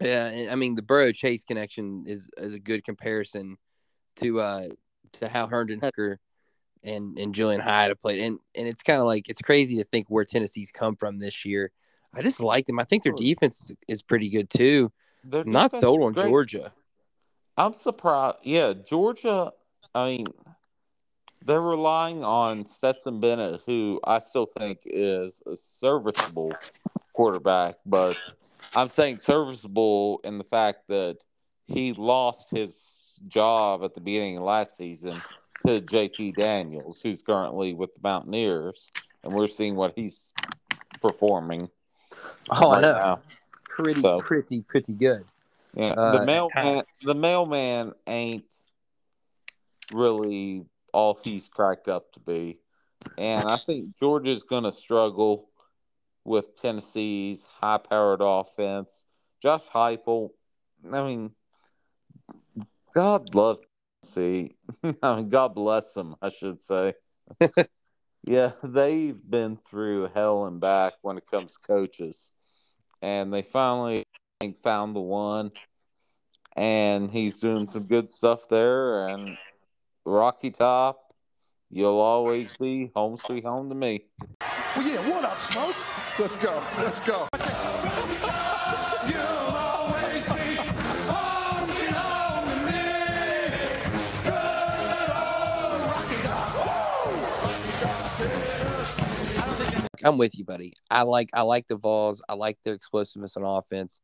[0.00, 3.56] Yeah, I mean the Burrow Chase connection is is a good comparison
[4.16, 4.68] to uh
[5.14, 6.18] to how Hendon Hooker
[6.82, 9.84] and and Jalin Hyatt have played, and and it's kind of like it's crazy to
[9.84, 11.70] think where Tennessee's come from this year.
[12.14, 12.78] I just like them.
[12.78, 14.92] I think their defense is, pretty good too.
[15.24, 16.26] Their I'm not sold on great.
[16.26, 16.72] Georgia.
[17.56, 18.38] I'm surprised.
[18.42, 19.52] Yeah, Georgia.
[19.94, 20.26] I mean,
[21.44, 26.52] they're relying on Stetson Bennett, who I still think is a serviceable
[27.14, 28.16] quarterback, but
[28.74, 31.18] I'm saying serviceable in the fact that
[31.66, 32.74] he lost his
[33.28, 35.14] job at the beginning of last season
[35.66, 38.90] to JT Daniels, who's currently with the Mountaineers,
[39.22, 40.32] and we're seeing what he's
[41.00, 41.68] performing.
[42.50, 42.92] Oh, I know.
[42.92, 43.20] now.
[43.64, 45.24] Pretty, So- pretty, pretty good.
[45.74, 46.82] Yeah, Uh, the at mailman, times.
[47.02, 48.54] the mailman ain't
[49.92, 52.58] really all he's cracked up to be,
[53.16, 55.48] and I think Georgia's going to struggle
[56.24, 59.04] with Tennessee's high-powered offense.
[59.40, 60.30] Josh Heupel,
[60.92, 61.32] I mean,
[62.94, 63.60] God love
[64.02, 64.56] Tennessee.
[65.02, 66.94] I mean, God bless them, I should say.
[68.24, 72.30] yeah, they've been through hell and back when it comes to coaches,
[73.00, 75.52] and they finally I think, found the one,
[76.56, 79.08] and he's doing some good stuff there.
[79.08, 79.36] And
[80.04, 81.14] Rocky Top,
[81.70, 84.04] you'll always be home sweet home to me.
[84.76, 85.76] Well, yeah, what up, Smoke?
[86.18, 86.62] Let's go.
[86.78, 87.28] Let's go.
[100.04, 100.72] I'm with you, buddy.
[100.90, 102.22] I like I like the Vols.
[102.28, 104.00] I like their explosiveness on offense.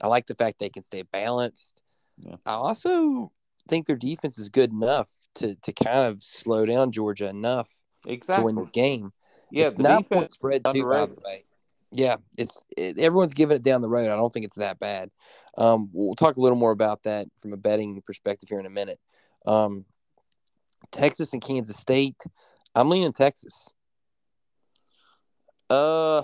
[0.00, 1.82] I like the fact they can stay balanced.
[2.18, 2.36] Yeah.
[2.46, 3.32] I also
[3.68, 7.68] think their defense is good enough to to kind of slow down Georgia enough
[8.04, 8.44] to Exactly.
[8.44, 9.12] win the game.
[9.50, 10.32] Yeah, it's the not point defense.
[10.34, 11.44] spread too, by the way.
[11.92, 14.10] Yeah, it's it, everyone's giving it down the road.
[14.10, 15.10] I don't think it's that bad.
[15.58, 18.70] Um, we'll talk a little more about that from a betting perspective here in a
[18.70, 19.00] minute.
[19.46, 19.84] Um,
[20.92, 22.22] Texas and Kansas State.
[22.74, 23.68] I'm leaning Texas.
[25.68, 26.22] Uh,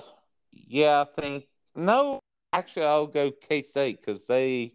[0.53, 2.21] yeah, I think no.
[2.53, 4.73] Actually, I'll go K State because they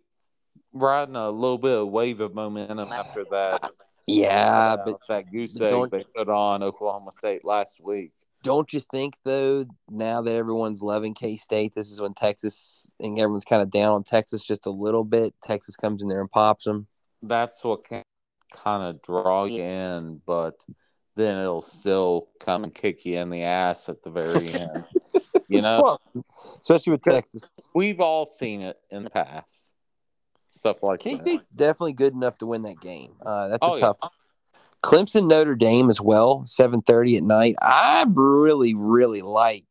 [0.73, 3.71] riding a little bit of wave of momentum after that.
[4.07, 8.11] Yeah, uh, but that goose but egg they put on Oklahoma State last week.
[8.43, 9.65] Don't you think though?
[9.89, 13.91] Now that everyone's loving K State, this is when Texas and everyone's kind of down
[13.93, 15.33] on Texas just a little bit.
[15.43, 16.87] Texas comes in there and pops them.
[17.21, 18.03] That's what can
[18.51, 20.65] kind of draw you in, but
[21.15, 24.85] then it'll still come and kick you in the ass at the very end.
[25.47, 26.23] you know, Well,
[26.61, 27.49] especially with Texas.
[27.75, 29.75] we've all seen it in the past.
[30.51, 31.21] Stuff like K that.
[31.21, 33.13] State's definitely good enough to win that game.
[33.25, 33.97] Uh, that's Oh, a tough.
[33.99, 34.11] one.
[34.83, 37.55] Clemson Notre Dame as well, seven thirty at night.
[37.61, 39.67] I really, really like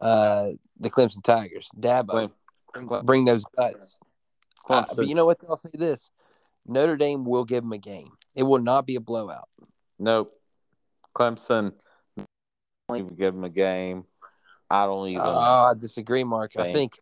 [0.00, 1.68] uh, the Clemson Tigers.
[1.78, 2.30] Dabo,
[3.04, 4.00] bring, those guts.
[4.68, 5.38] Uh, but you know what?
[5.48, 6.10] I'll say this:
[6.66, 8.12] Notre Dame will give them a game.
[8.34, 9.48] It will not be a blowout.
[9.98, 10.32] Nope.
[11.14, 11.72] Clemson
[12.16, 14.04] don't even give them a game.
[14.70, 15.22] I don't even.
[15.22, 16.52] Oh, I disagree, Mark.
[16.56, 16.98] I think,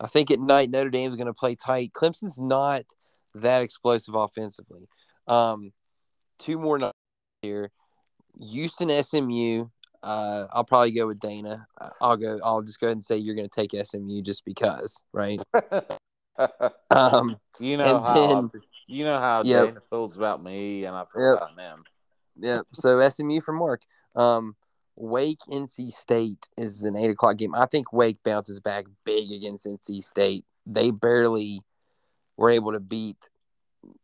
[0.00, 1.92] I think at night Notre Dame's going to play tight.
[1.92, 2.84] Clemson's not
[3.34, 4.88] that explosive offensively.
[5.26, 5.72] Um,
[6.42, 6.92] two more nights
[7.42, 7.70] here.
[8.40, 9.66] Houston, SMU.
[10.02, 11.66] Uh, I'll probably go with Dana.
[11.80, 12.40] Uh, I'll go.
[12.42, 15.40] I'll just go ahead and say you're going to take SMU just because, right?
[16.90, 18.50] Um, you know how then-
[18.86, 19.66] you know how Yep.
[19.68, 21.36] Dana feels about me, and I feel Yep.
[21.36, 21.84] about him.
[22.36, 22.60] yeah.
[22.72, 23.82] So SMU for Mark.
[24.16, 24.56] Um,
[24.96, 27.54] Wake, NC State is an eight o'clock game.
[27.54, 30.44] I think Wake bounces back big against NC State.
[30.66, 31.60] They barely
[32.36, 33.30] were able to beat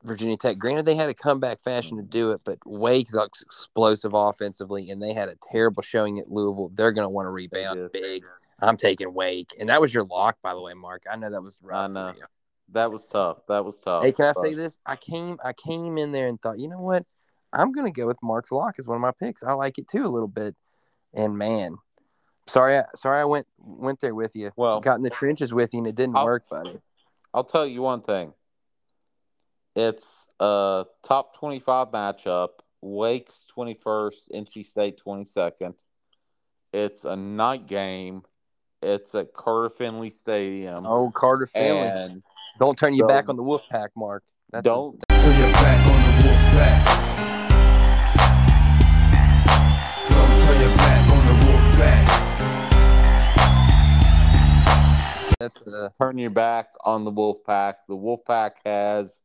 [0.02, 0.58] Virginia Tech.
[0.58, 5.00] Granted, they had a comeback fashion to do it, but Wake's ex- explosive offensively, and
[5.02, 6.70] they had a terrible showing at Louisville.
[6.74, 8.24] They're going to want to rebound big.
[8.60, 11.04] I'm taking Wake, and that was your lock, by the way, Mark.
[11.10, 11.84] I know that was rough.
[11.84, 12.12] I know.
[12.72, 13.46] That was tough.
[13.46, 14.02] That was tough.
[14.04, 14.78] Hey, can I but- say this?
[14.84, 17.04] I came I came in there and thought, you know what?
[17.52, 19.42] I'm gonna go with Mark's lock as one of my picks.
[19.42, 20.54] I like it too a little bit.
[21.14, 21.76] And man,
[22.46, 24.50] sorry, I, sorry I went went there with you.
[24.56, 26.78] Well- got in the trenches with you and it didn't I'll- work, buddy.
[27.32, 28.32] I'll tell you one thing.
[29.78, 32.48] It's a top 25 matchup.
[32.80, 35.74] Wake's 21st, NC State 22nd.
[36.72, 38.22] It's a night game.
[38.82, 40.84] It's at Carter Finley Stadium.
[40.84, 41.86] Oh, Carter Finley.
[41.86, 42.24] and
[42.58, 44.24] don't turn your back on the Wolf Pack, Mark.
[44.50, 46.84] That's don't Turn your back on the wolf pack.
[50.08, 52.18] Don't turn your back on the wolf pack.
[55.38, 57.74] that's a, turn your back on the Wolfpack.
[57.86, 59.20] The Wolfpack has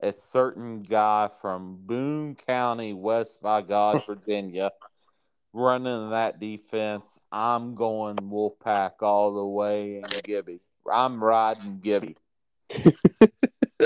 [0.00, 4.70] a certain guy from Boone County, West by God, Virginia,
[5.52, 7.18] running that defense.
[7.32, 10.60] I'm going Wolfpack all the way and Gibby.
[10.90, 12.16] I'm riding Gibby.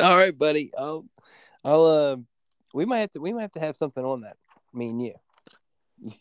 [0.03, 0.73] all right, buddy.
[0.77, 1.07] I'll
[1.65, 2.17] I'll uh
[2.75, 4.37] we might have to we might have to have something on that,
[4.73, 5.15] me and you.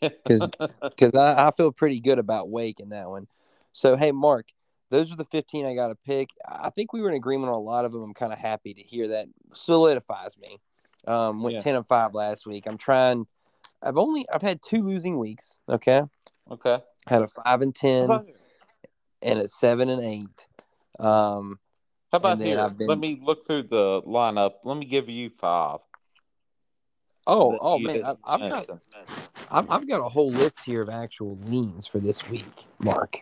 [0.00, 0.50] because
[0.82, 3.26] because I, I feel pretty good about Wake in that one.
[3.72, 4.48] So hey, Mark,
[4.92, 6.28] those are the fifteen I got to pick.
[6.46, 8.02] I think we were in agreement on a lot of them.
[8.02, 10.58] I'm kind of happy to hear that solidifies me.
[11.06, 11.62] Um, went Yeah.
[11.62, 12.64] ten and five last week.
[12.66, 13.26] I'm trying.
[13.82, 15.58] I've only I've had two losing weeks.
[15.66, 16.02] Okay,
[16.50, 16.84] okay.
[17.06, 18.08] had a five and ten
[19.22, 20.46] and a seven and eight.
[21.00, 21.58] Um,
[22.12, 22.68] how about here?
[22.68, 24.56] Been- Let me look through the lineup.
[24.62, 25.78] Let me give you five.
[27.26, 28.68] oh oh man, I, I've got.
[29.50, 33.20] I've, I've got a whole list here of actual leans for this week, Mark.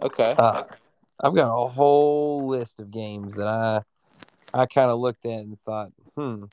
[0.00, 0.34] Okay.
[0.36, 0.64] Uh,
[1.22, 3.82] I've got a whole list of games that I
[4.54, 6.44] I kind of looked at and thought, hmm,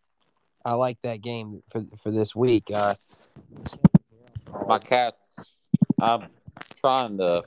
[0.63, 2.69] I like that game for for this week.
[2.73, 2.95] Uh,
[4.67, 5.53] My cat's.
[5.99, 6.27] I'm
[6.79, 7.43] trying to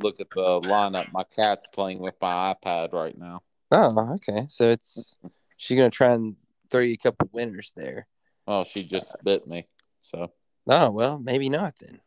[0.00, 1.12] look at the lineup.
[1.12, 3.40] My cat's playing with my iPad right now.
[3.70, 4.46] oh, okay.
[4.48, 5.16] So it's
[5.56, 6.36] she's gonna try and
[6.70, 8.06] throw you a couple winners there.
[8.46, 9.66] Oh, she just bit me.
[10.00, 10.32] So,
[10.66, 12.00] Oh well, maybe not then.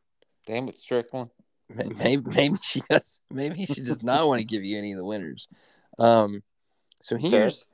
[0.45, 1.29] damn it, Strickland.
[1.69, 3.19] May- Maybe maybe she does.
[3.31, 5.47] Maybe she does not want to give you any of the winners.
[5.97, 6.43] Um,
[7.01, 7.65] so here's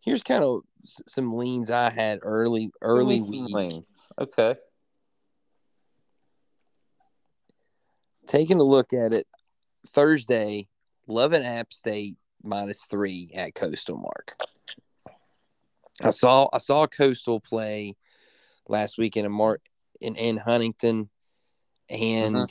[0.00, 3.52] here's kind of some leans I had early early week.
[3.52, 4.08] lanes.
[4.20, 4.56] Okay.
[8.28, 9.26] taking a look at it
[9.88, 10.68] Thursday,
[11.06, 14.36] Love and App State minus three at Coastal Mark.
[16.02, 17.96] I saw I saw Coastal play
[18.68, 19.62] last weekend in a Mark
[20.00, 21.08] in, in Huntington,
[21.90, 22.48] and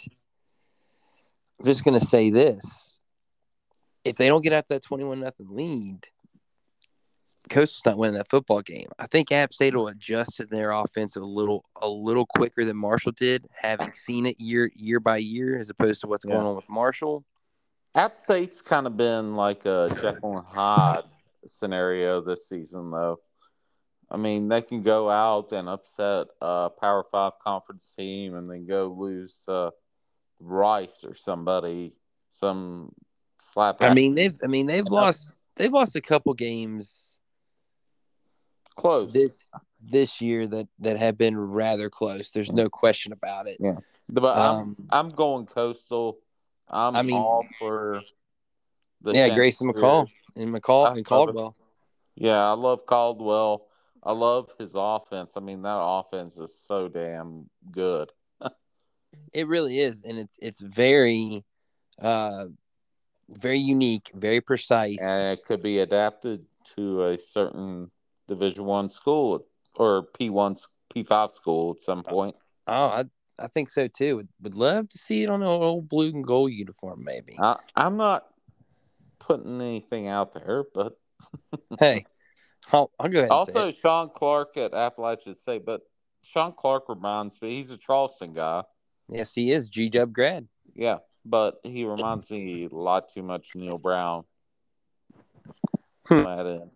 [1.59, 2.99] I'm just gonna say this:
[4.03, 6.05] if they don't get out that twenty-one nothing lead,
[7.49, 8.89] Coastal's not winning that football game.
[8.99, 12.77] I think App State will adjust to their offense a little a little quicker than
[12.77, 16.33] Marshall did, having seen it year year by year, as opposed to what's Yeah.
[16.33, 17.23] going on with Marshall.
[17.95, 21.05] App State's kind of been like a Jekyll and Hyde
[21.47, 23.19] scenario this season, though.
[24.11, 28.67] I mean, they can go out and upset a Power Five conference team, and then
[28.67, 29.71] go lose uh,
[30.39, 31.93] Rice or somebody,
[32.29, 32.91] some
[33.39, 33.81] slap.
[33.81, 37.19] I mean they've I mean they've lost they've lost a couple games
[38.75, 39.11] close.
[39.13, 42.31] this this year that that have been rather close.
[42.31, 43.57] There's no question about it.
[43.59, 43.77] Yeah.
[44.09, 46.19] but Um, I'm I'm going coastal.
[46.69, 48.01] I'm I mean- all for
[49.01, 51.31] the yeah, Grayson McCall and McCall I and love it.
[51.33, 51.55] Chadwell.
[52.15, 53.67] Yeah, I love Chadwell.
[54.03, 55.33] I love his offense.
[55.35, 58.11] I mean, that offense is so damn good.
[59.33, 61.43] It really is, and it's it's very,
[62.01, 62.45] uh,
[63.29, 64.99] very unique, very precise.
[64.99, 66.45] and it could be adapted
[66.75, 67.91] to a certain
[68.27, 69.45] Division One school
[69.75, 70.55] or P one
[70.93, 72.35] P five school at some point.
[72.67, 73.05] Oh, I
[73.39, 74.17] I think so too.
[74.17, 77.37] Would, would love to see it on an old blue and gold uniform, maybe.
[77.39, 78.27] I, I'm not
[79.19, 80.97] putting anything out there, but
[81.79, 82.05] hey,
[82.71, 83.31] I'll, I'll go ahead.
[83.31, 83.71] And say also.
[83.71, 85.65] Shawn Clark at Appalachian State.
[85.65, 85.81] But
[86.23, 88.63] Shawn Clark reminds me he's a Charleston guy.
[89.09, 90.47] Yes, he is G Dub grad.
[90.75, 94.23] Yeah, but he reminds me a lot too much of Neal Brown.
[96.07, 96.25] Hmm.
[96.25, 96.71] on that end.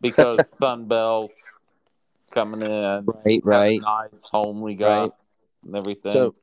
[0.00, 1.30] Because Sun Belt
[2.30, 3.80] coming in, Right, right.
[3.80, 5.10] nice homely guy Right.
[5.64, 6.12] and everything.
[6.12, 6.34] So-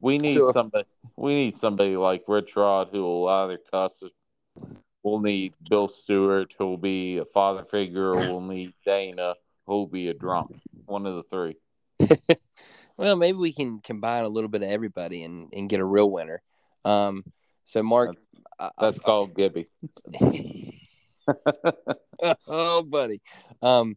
[0.00, 0.84] we need so- somebody.
[1.16, 4.02] We need somebody like Rich Rod who will either cuss.
[5.02, 9.34] We'll need Bill Stewart who will be a father figure, or we'll need Dana
[9.66, 10.56] who will be a drunk.
[10.86, 11.56] One of the three.
[12.96, 16.10] Well, maybe we can combine a little bit of everybody and, and get a real
[16.10, 16.42] winner.
[16.84, 17.24] Um,
[17.64, 18.28] so Mark, That's,
[18.58, 19.68] I- that's called Gibby.
[22.48, 23.20] oh, buddy.
[23.62, 23.96] Um,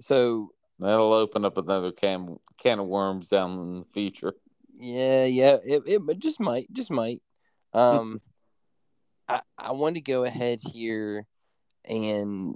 [0.00, 4.34] so That'll open up another can can of worms down in the future.
[4.78, 7.20] yeah, yeah, it, it it just might, just might.
[7.72, 8.20] Um,
[9.28, 11.26] I I want to go ahead here
[11.84, 12.54] and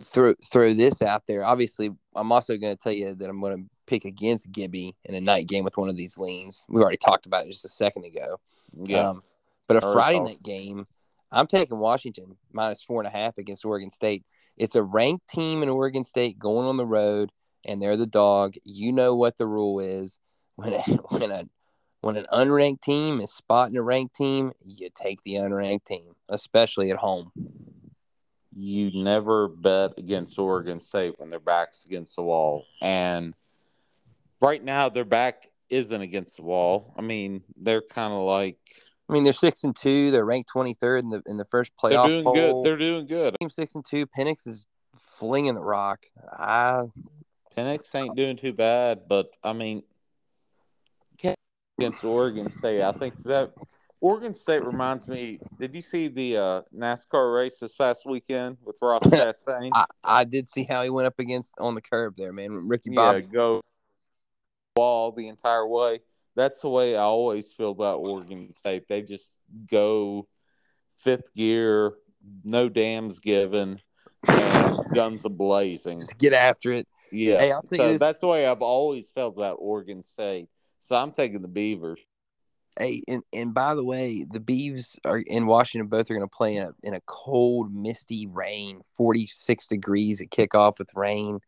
[0.00, 1.44] throw throw this out there.
[1.44, 5.14] Obviously, I'm also going to tell you that I'm going to pick against Gibby in
[5.14, 6.64] a night game with one of these leans.
[6.68, 8.40] We already talked about it just a second ago.
[8.76, 9.10] Yeah.
[9.10, 9.22] Um,
[9.66, 10.86] but a Friday night game,
[11.32, 14.24] I'm taking Washington minus four and a half against Oregon State.
[14.56, 17.32] It's a ranked team in Oregon State going on the road,
[17.64, 18.54] and they're the dog.
[18.64, 20.18] You know what the rule is
[20.56, 21.48] when a, when a
[22.02, 26.90] when an unranked team is spotting a ranked team, you take the unranked team, especially
[26.90, 27.32] at home.
[28.54, 32.66] you never bet against Oregon State when their back's against the wall.
[32.82, 33.34] And
[34.44, 36.94] right now, their back isn't against the wall.
[36.96, 38.58] I mean, they're kind of like
[39.08, 40.10] I mean, they're six and two.
[40.10, 42.06] They're ranked 23rd in the in the first playoff.
[42.06, 42.62] they're doing good.
[42.62, 43.36] They're doing good.
[43.40, 44.06] Team six and two.
[44.06, 44.66] Penix is
[44.98, 46.00] flinging the rock.
[46.32, 46.84] I
[47.56, 49.82] Penix ain't doing too bad, but I mean,
[51.78, 53.52] against Oregon State, I think that
[54.00, 55.40] Oregon State reminds me.
[55.58, 59.70] Did you see the uh, NASCAR race this past weekend with Ross Chastain?
[59.72, 62.52] I, I did see how he went up against on the curb there, man.
[62.68, 63.22] Ricky yeah, Bobby.
[63.22, 63.60] go
[64.76, 66.00] wall the entire way.
[66.36, 68.88] That's the way I always feel about Oregon State.
[68.88, 69.36] They just
[69.70, 70.26] go
[71.02, 71.92] fifth gear,
[72.42, 73.80] no dams given,
[74.92, 76.00] guns a blazing.
[76.00, 76.88] Just get after it.
[77.12, 80.48] Yeah, Hey, so this- that's the way I've always felt about Oregon State.
[80.80, 82.00] So I'm taking the Beavers.
[82.76, 85.86] Hey, and, and by the way, the Beavs are in Washington.
[85.86, 90.30] Both are going to play in a, in a cold, misty rain, 46 degrees at
[90.30, 91.38] kickoff with rain.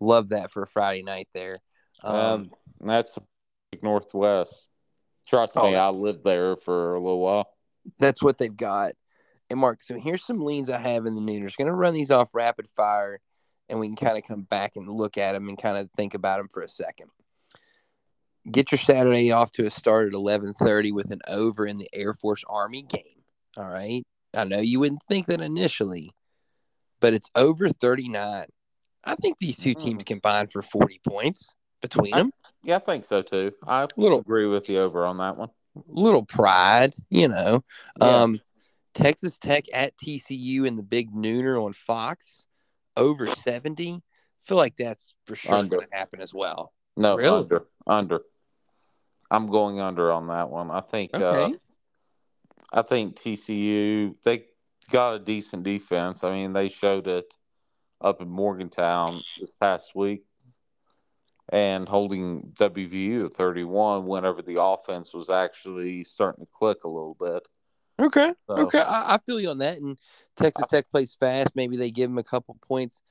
[0.00, 1.60] Love that for a Friday night there.
[2.02, 2.50] Um, Um,
[2.80, 3.18] that's
[3.82, 4.68] Northwest.
[5.26, 7.48] Trust Oh, me, I lived there for a little while.
[7.98, 8.92] that's what they've got.
[9.50, 11.56] And Mark, so here's some leans I have in the Nooners.
[11.56, 13.20] Going to run these off rapid fire,
[13.68, 16.14] and we can kind of come back and look at them and kind of think
[16.14, 17.10] about them for a second.
[18.50, 22.12] Get your Saturday off to a start at 11:30 with an over in the Air
[22.14, 23.22] Force Army game.
[23.56, 26.10] All right, I know you wouldn't think that initially,
[27.00, 28.46] but it's over 39.
[29.04, 32.30] I think these two teams combined for 40 points between I- them.
[32.64, 33.52] Yeah, I think so too.
[33.66, 35.50] I Little- agree with you over on that one.
[35.86, 37.64] little pride, you know.
[38.00, 38.06] Yeah.
[38.22, 38.40] Um,
[38.94, 42.46] Texas Tech at TCU in the big nooner on Fox
[42.96, 44.02] over 70.
[44.44, 46.72] feel like that's for sure going to happen as well.
[46.96, 47.40] No, Really?
[47.42, 48.20] under, under.
[49.30, 50.70] I'm going under on that one.
[50.70, 51.14] I think.
[51.14, 51.54] Uh, Okay.
[52.74, 54.46] I think TCU they
[54.90, 56.22] got a decent defense.
[56.24, 57.32] I mean, they showed it
[58.00, 60.24] up in Morgantown this past week,
[61.48, 67.16] and holding WVU at 31 whenever the offense was actually starting to click a little
[67.18, 67.46] bit.
[68.00, 68.32] Okay.
[68.46, 68.80] So, Okay.
[68.80, 69.78] I, I feel you on that.
[69.78, 69.98] And
[70.36, 71.54] Texas Tech plays fast.
[71.54, 73.02] Maybe they give them a couple points.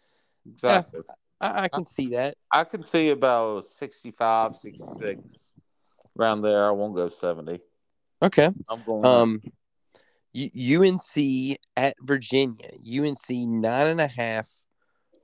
[0.51, 1.01] exactly.
[1.39, 2.35] I, I can see that.
[2.51, 5.53] I can see about 65, 66
[6.17, 6.67] around there.
[6.67, 7.59] I won't go 70.
[8.23, 8.49] Okay.
[8.69, 9.05] I'm going.
[9.05, 9.41] Um,
[10.35, 12.69] UNC at Virginia.
[12.85, 14.49] UNC nine and a half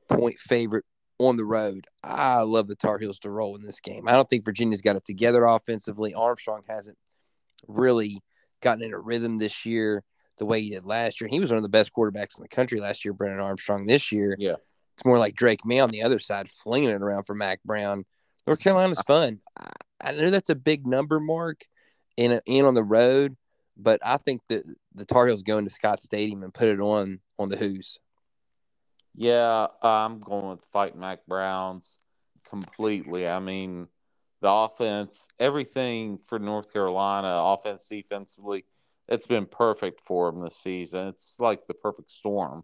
[0.09, 0.85] point favorite
[1.19, 1.87] on the road.
[2.03, 4.07] I love the Tar Heels to roll in this game.
[4.07, 6.13] I don't think Virginia's got it together offensively.
[6.13, 6.97] Armstrong hasn't
[7.67, 8.21] really
[8.61, 10.03] gotten in a rhythm this year
[10.37, 11.27] the way he did last year.
[11.27, 13.13] He was one of the best quarterbacks in the country last year.
[13.13, 14.35] Brennan Armstrong this year.
[14.37, 14.55] Yeah.
[14.95, 18.05] It's more like Drake Maye on the other side, flinging it around for Mack Brown.
[18.45, 19.39] North Carolina's fun.
[19.59, 21.61] I, I know that's a big number, Mark,
[22.15, 23.35] in a, in on the road,
[23.75, 24.63] but I think that
[24.95, 27.99] the Tar Heels go into Scott Stadium and put it on on the Hoos.
[29.17, 31.97] Yeah, I'm going with fight Mack Browns
[32.47, 33.27] completely.
[33.27, 33.87] I mean,
[34.41, 38.65] the offense, everything for North Carolina, offense, defensively,
[39.07, 41.07] it's been perfect for them this season.
[41.07, 42.63] It's like the perfect storm.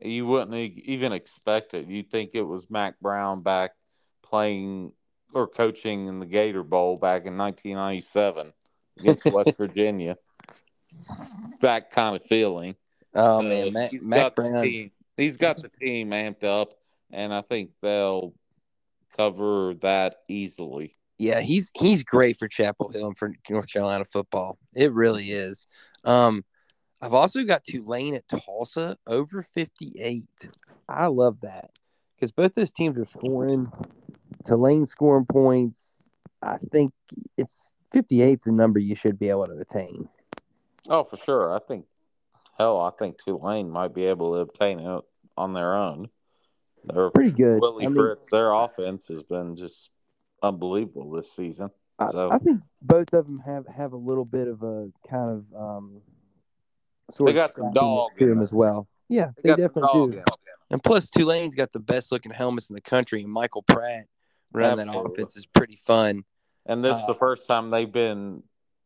[0.00, 1.86] You wouldn't even expect it.
[1.86, 3.70] You'd think it was Mack Brown back
[4.24, 4.90] playing
[5.32, 8.52] or coaching in the Gator Bowl back in 1997
[8.98, 10.16] against West Virginia.
[11.60, 12.74] That kind of feeling.
[13.14, 14.90] Oh So man, Mack, Mack Brown.
[15.20, 16.74] He's got the team amped up,
[17.12, 18.32] and I think they'll
[19.16, 20.96] cover that easily.
[21.18, 24.58] Yeah, he's he's great for Chapel Hill and for North Carolina football.
[24.74, 25.66] It really is.
[26.04, 26.42] Um,
[27.02, 30.24] I've also got Tulane at Tulsa over 58.
[30.88, 31.70] I love that
[32.16, 33.70] because both those teams are scoring.
[34.46, 36.04] Tulane scoring points.
[36.42, 36.92] I think
[37.36, 40.08] it's 58 is a number you should be able to attain.
[40.88, 41.54] Oh, for sure.
[41.54, 41.84] I think,
[42.56, 45.04] hell, I think Tulane might be able to obtain it
[45.40, 46.08] on their own.
[46.84, 47.60] They're Pretty good.
[47.60, 48.30] Willie I mean, Fritz.
[48.30, 49.90] Their offense has been just
[50.42, 51.70] unbelievable this season.
[51.98, 55.30] I, So- I think both of them have have a little bit of a kind
[55.30, 56.00] of um,
[57.10, 58.44] sort They of got some scrappiness dog to in them them.
[58.44, 58.86] as well.
[59.08, 60.16] Yeah, They they, got some definitely dog do.
[60.18, 60.24] in 'em.
[60.72, 64.06] And plus, Tulane's got the best looking helmets in the country, and Michael Pratt
[64.52, 65.14] running that Absolutely.
[65.14, 66.24] offense is pretty fun.
[66.66, 68.42] And this is Uh, the first time they've been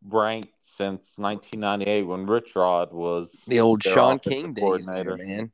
[0.07, 5.53] ranked since 1998 when Rich Rod was The old Shaun offensive King days, there, man.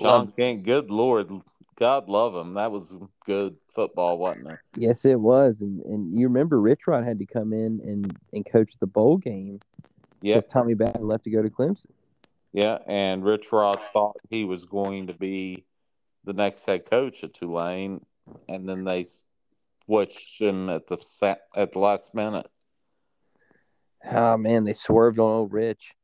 [0.00, 1.30] Shaun King, good lord,
[1.76, 2.54] God love him.
[2.54, 4.58] That was good football, wasn't it?
[4.78, 8.44] Yes, it was, and and you remember Rich Rod had to come in and and
[8.44, 9.60] coach the bowl game
[10.22, 11.90] Yeah, because Tommy Bad left to go to Clemson.
[12.52, 12.78] yeah.
[12.86, 15.64] And Rich Rod thought he was going to be
[16.24, 18.04] the next head coach at Tulane,
[18.48, 19.06] and then they
[19.84, 22.48] switched him at the at the last minute.
[24.10, 25.94] Oh man, they swerved on old Rich.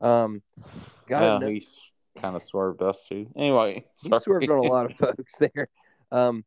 [0.00, 0.42] Um,
[1.08, 1.66] got yeah, to know he
[2.16, 3.26] kind of swerved us too.
[3.36, 4.20] Anyway, He sorry.
[4.22, 5.68] swerved on a lot of folks there.
[6.10, 6.44] Um,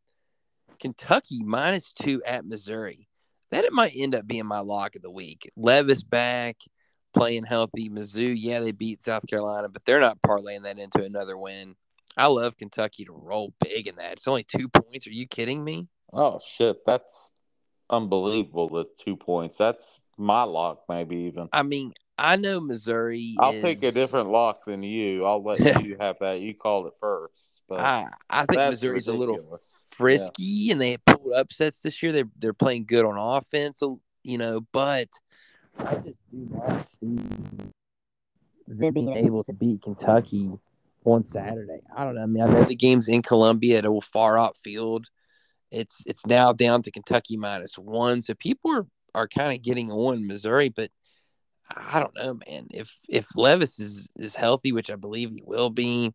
[0.80, 3.07] Kentucky minus two at Missouri.
[3.51, 5.49] That it might end up being my lock of the week.
[5.55, 6.57] Levis back,
[7.13, 7.89] playing healthy.
[7.89, 11.76] Mizzou, yeah, they beat South Carolina, but they're not parlaying that into another win.
[12.18, 14.13] I love Kentucky to roll big in that.
[14.13, 15.05] It's only two points.
[15.07, 15.88] Are you kidding me?
[16.11, 17.32] Oh shit, that's
[17.89, 18.70] unbelievable.
[18.70, 19.57] The two points.
[19.57, 21.49] That's my lock, maybe even.
[21.53, 23.36] I mean, I know Missouri.
[23.39, 25.26] I'll is, take a different lock than you.
[25.26, 26.41] I'll let you have that.
[26.41, 29.68] You called it first, but I, I think Missouri's a little ridiculous.
[29.91, 32.11] frisky and they pulled upsets this year.
[32.11, 33.82] They're they're playing good on offense,
[34.24, 35.09] you know, but
[35.78, 37.18] I just do not see
[38.68, 40.51] them being able to beat Kentucky
[41.03, 41.82] on Saturday.
[41.95, 42.24] I don't know.
[42.24, 45.07] I mean, I know the game's in Columbia at a Faurot Field.
[45.72, 49.91] It's it's now down to Kentucky minus one, so people are are kind of getting
[49.91, 50.89] on Missouri, but
[51.76, 52.68] I don't know, man.
[52.72, 56.13] If if Levis is is healthy, which I believe he will be,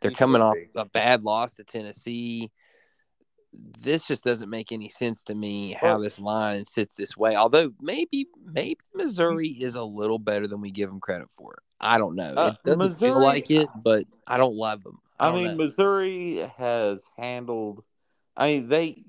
[0.00, 0.68] they're He coming off be.
[0.76, 2.50] a bad loss to Tennessee.
[3.80, 7.36] This just doesn't make any sense to me how this line sits this way.
[7.36, 11.58] Although maybe maybe Missouri is a little better than we give them credit for.
[11.80, 12.34] I don't know.
[12.36, 14.98] Uh, it doesn't feel Missouri- like it, but I don't love them.
[15.20, 15.54] I, I mean, know.
[15.56, 17.84] Missouri has handled.
[18.36, 19.04] I mean, they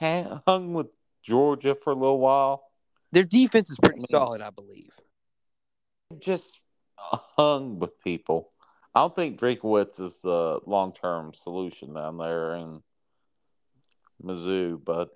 [0.00, 0.88] hung with
[1.22, 2.62] Georgia for a little while.
[3.10, 4.90] their defense is pretty I mean- solid, I believe.
[6.20, 6.60] Just
[6.96, 8.50] hung with people.
[8.94, 12.82] I don't think Drinkwitz is the long term solution down there in
[14.22, 15.10] Mizzou, but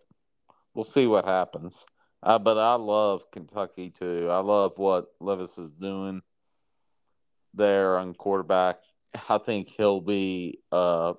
[0.75, 1.85] we'll see what happens.
[2.23, 4.29] Uh, but I love Kentucky too.
[4.31, 6.23] I love what Levis is doing
[7.55, 8.79] there on quarterback.
[9.29, 11.15] I think he'll be uh,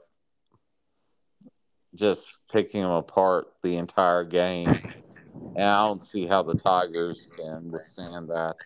[1.95, 4.67] just picking them apart the entire game.
[5.55, 8.57] and I don't see how the Tigers can withstand that.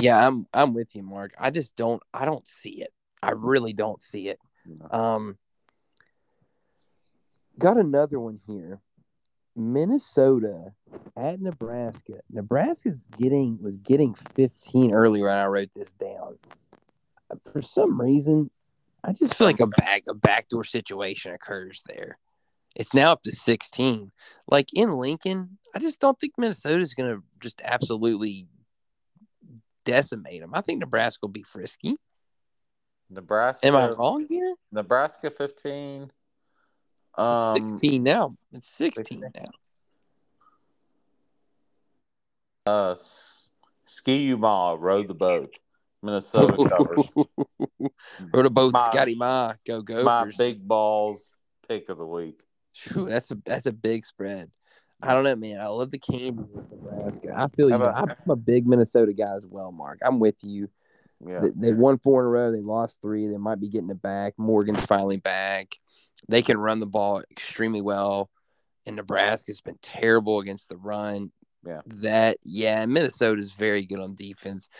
[0.00, 1.32] Yeah, I'm I'm with you, Mark.
[1.38, 2.92] I just don't I don't see it.
[3.22, 4.38] I really don't see it.
[4.90, 5.36] Um,
[7.58, 8.80] got another one here.
[9.56, 10.72] Minnesota
[11.16, 12.20] at Nebraska.
[12.30, 16.38] Nebraska's getting was getting 15 earlier when I wrote this down.
[17.52, 18.50] For some reason,
[19.04, 22.18] I just feel like a back a backdoor situation occurs there.
[22.76, 24.12] It's now up to 16.
[24.48, 28.46] Like in Lincoln, I just don't think Minnesota's going to just absolutely
[29.90, 30.50] decimate them.
[30.54, 31.96] I think Nebraska will be frisky.
[33.08, 33.66] Nebraska.
[33.66, 34.54] Am I wrong here?
[34.72, 36.02] Nebraska 15.
[36.04, 36.12] It's
[37.18, 38.36] Um, 16 now.
[38.52, 39.44] It's 16 now.
[42.66, 42.94] uh,
[43.84, 45.52] Ski Ma rowed the boat.
[46.02, 47.12] Minnesota covers.
[48.32, 49.54] Rode a boat, My- Scotty Ma.
[49.66, 50.04] Go go.
[50.04, 51.30] My big balls
[51.68, 52.42] pick of the week.
[52.94, 54.50] That's a that's a big spread.
[55.02, 55.60] I don't know, man.
[55.60, 57.32] I love the with Nebraska.
[57.34, 57.74] I feel you.
[57.74, 59.98] About- I'm a big Minnesota guy as well, Mark.
[60.02, 60.68] I'm with you.
[61.26, 61.40] Yeah.
[61.40, 62.52] They, they won four in a row.
[62.52, 63.26] They lost three.
[63.28, 64.34] They might be getting it back.
[64.38, 65.78] Morgan's finally back.
[66.28, 68.30] They can run the ball extremely well.
[68.86, 71.30] And Nebraska's been terrible against the run.
[71.66, 71.80] Yeah.
[71.86, 74.70] That yeah, Minnesota's very good on defense.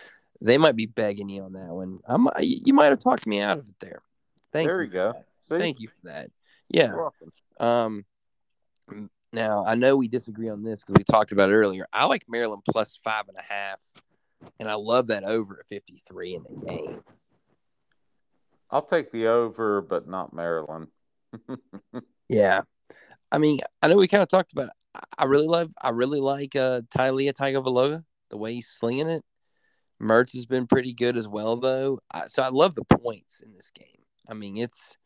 [0.40, 1.98] They might be begging you on that one.
[2.08, 4.00] I might, you might have talked me out of it there.
[4.52, 4.88] Thank there you.
[4.88, 5.14] you go.
[5.42, 6.30] Thank you for that.
[6.70, 6.94] Yeah.
[7.58, 8.06] Um,
[9.33, 11.87] now I know we disagree on this because we talked about it earlier.
[11.93, 13.78] I like Maryland plus five and a half,
[14.59, 17.03] and I love that over at fifty three in the game.
[18.70, 20.89] I'll take the over, but not Maryland.
[22.28, 22.61] Yeah,
[23.33, 24.66] I mean, I know we kind of talked about.
[24.68, 24.72] It.
[24.95, 25.72] I- I really love.
[25.81, 29.24] I really like uh, Taulia Tagovailoa the way he's slinging it.
[30.03, 31.99] Mertz has been pretty good as well, though.
[32.12, 34.03] I, so I love the points in this game.
[34.28, 34.97] I mean, it's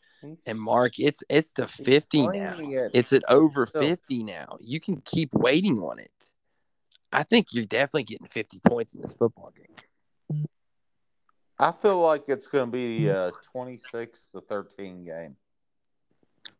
[0.46, 2.56] and Mark, it's it's to fifty now.
[2.58, 2.90] it.
[2.94, 4.58] It's at over So- 50 now.
[4.60, 6.10] You can keep waiting on it.
[7.12, 10.46] I think you're definitely getting 50 points in this football game.
[11.58, 15.36] I feel like it's going to be a 26 to 13 game.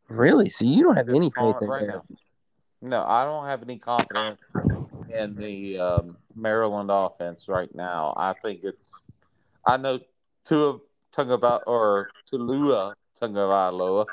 [0.08, 0.50] Really?
[0.50, 2.04] So you don't have any faith in right now.
[2.80, 4.48] No, I don't have any confidence
[5.08, 8.14] in the um, Maryland offense right now.
[8.16, 9.00] I think it's.
[9.66, 9.98] I know
[10.44, 10.82] two of
[11.16, 14.06] Tungava or Tulua Tungavailoa.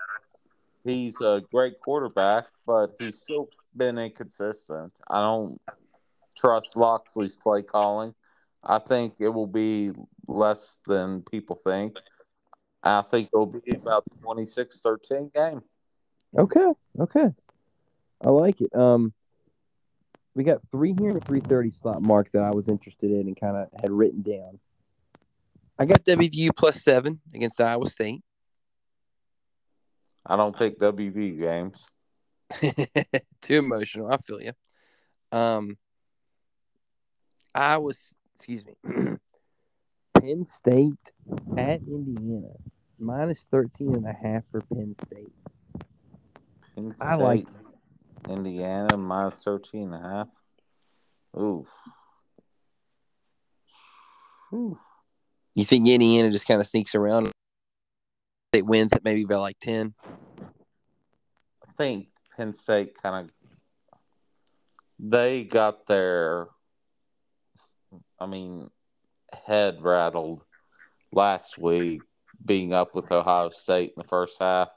[0.84, 4.94] He's a great quarterback, but he's still been inconsistent.
[5.08, 5.62] I don't
[6.36, 8.16] trust Locksley's play calling.
[8.64, 9.92] I think it will be
[10.28, 11.98] less than people think.
[12.84, 15.62] I think it'll be about 26-13 game.
[16.38, 16.74] Okay.
[17.00, 17.30] Okay.
[18.24, 18.76] I like it.
[18.76, 19.14] Um,
[20.36, 23.40] we got three here in the 330 slot mark that I was interested in and
[23.40, 24.60] kind of had written down.
[25.78, 28.22] I got WVU plus seven against Iowa State.
[30.26, 31.90] I don't pick WV games.
[33.42, 34.12] Too emotional.
[34.12, 34.52] I feel you.
[35.32, 35.78] Um,
[37.56, 38.76] I was, excuse me,
[40.14, 40.94] Penn State
[41.58, 42.54] at Indiana,
[43.00, 45.34] minus 13 and a half for Penn State.
[46.76, 47.48] Penn I like
[48.30, 50.28] Indiana minus 13 and a half.
[51.38, 51.66] Ooh.
[54.50, 54.78] Whew.
[55.56, 57.31] You think Indiana just kind of sneaks around?
[58.54, 59.94] State wins at maybe by like 10.
[60.42, 63.32] I think Penn State kind of
[65.00, 66.48] they got their
[68.20, 68.70] I mean
[69.48, 70.44] head rattled
[71.14, 72.02] last week
[72.44, 74.68] being up with Ohio State in the first half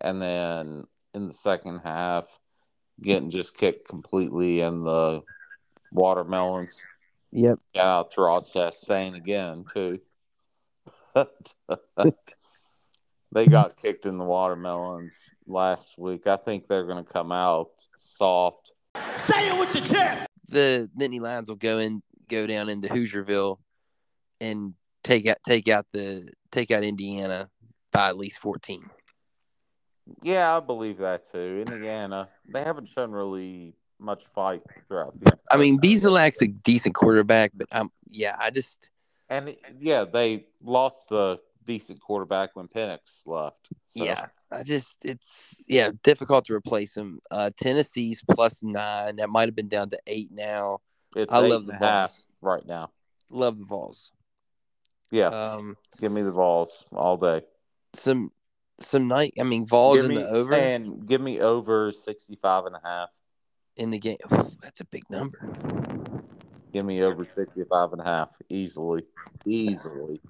[0.00, 0.84] and then
[1.14, 2.26] in the second half
[3.00, 5.22] getting just kicked completely in the
[5.92, 6.82] watermelons.
[7.30, 7.60] Yep.
[7.76, 10.00] Shout out to Ross Chastain again too.
[11.14, 11.24] Uh,
[13.32, 15.16] they got kicked in the watermelons
[15.46, 16.26] last week.
[16.26, 18.72] I think they're going to come out soft.
[19.16, 20.26] Say it with your chest.
[20.48, 23.58] The Nittany Lions will go in, go down into Hoosierville
[24.40, 24.74] and
[25.04, 27.50] take out, take out the, take out Indiana
[27.92, 28.88] by at least 14.
[30.22, 31.64] Yeah, I believe that too.
[31.66, 35.36] Indiana, they haven't shown really much fight throughout the.
[35.50, 36.32] I mean, entire time.
[36.40, 38.90] A decent quarterback, but um, yeah, I just,
[39.28, 43.68] and yeah, they lost the decent quarterback when Penix left.
[43.86, 47.20] So Yeah, I just it's yeah difficult to replace him.
[47.30, 49.16] Uh, Tennessee's plus nine.
[49.16, 50.78] That might have been down to eight now.
[51.14, 52.26] it's I eight love the half Vols.
[52.40, 52.90] right now.
[53.30, 54.10] Love the Vols.
[55.10, 57.42] Yeah, Um, give me the Vols all day.
[57.94, 58.32] some
[58.80, 59.34] some night.
[59.38, 62.80] I mean, Vols give in me the over and give me over 65 and a
[62.82, 63.10] half.
[63.76, 64.16] in the game.
[64.32, 65.38] Ooh, that's a big number.
[66.72, 69.02] Give me over 65 and a half easily.
[69.44, 70.20] Easily.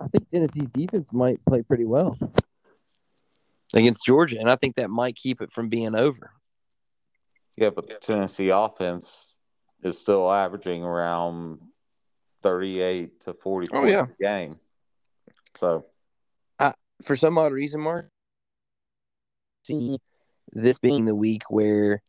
[0.00, 2.16] I think Tennessee's defense might play pretty well
[3.74, 6.32] against Georgia, and I think that might keep it from being over.
[7.56, 9.36] Yeah, but the Tennessee offense
[9.82, 11.58] is still averaging around
[12.42, 14.04] 38 to 40 Oh, points yeah.
[14.04, 14.58] a game.
[15.54, 15.86] So,
[17.04, 18.10] For some odd reason, Mark,
[19.66, 19.98] see
[20.52, 22.02] this being the week where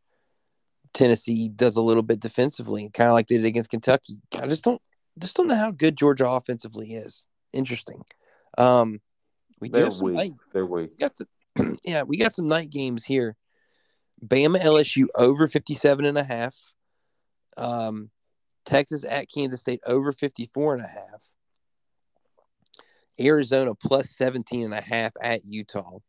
[0.93, 4.19] Tennessee does a little bit defensively, kind of like they did against Kentucky.
[4.37, 4.81] I just don't
[5.17, 7.25] just don't know how good Georgia offensively is.
[7.53, 8.01] Interesting.
[8.57, 9.01] Um,
[9.59, 10.15] we do they're some weak.
[10.15, 10.91] night, They're weak.
[10.91, 13.35] we got some, yeah, we got some night games here.
[14.25, 16.55] Bama LSU over 57 and a half.
[17.57, 18.09] Um,
[18.65, 21.23] Texas at Kansas State over 54 and a half.
[23.19, 25.99] Arizona plus 17 and a half at Utah.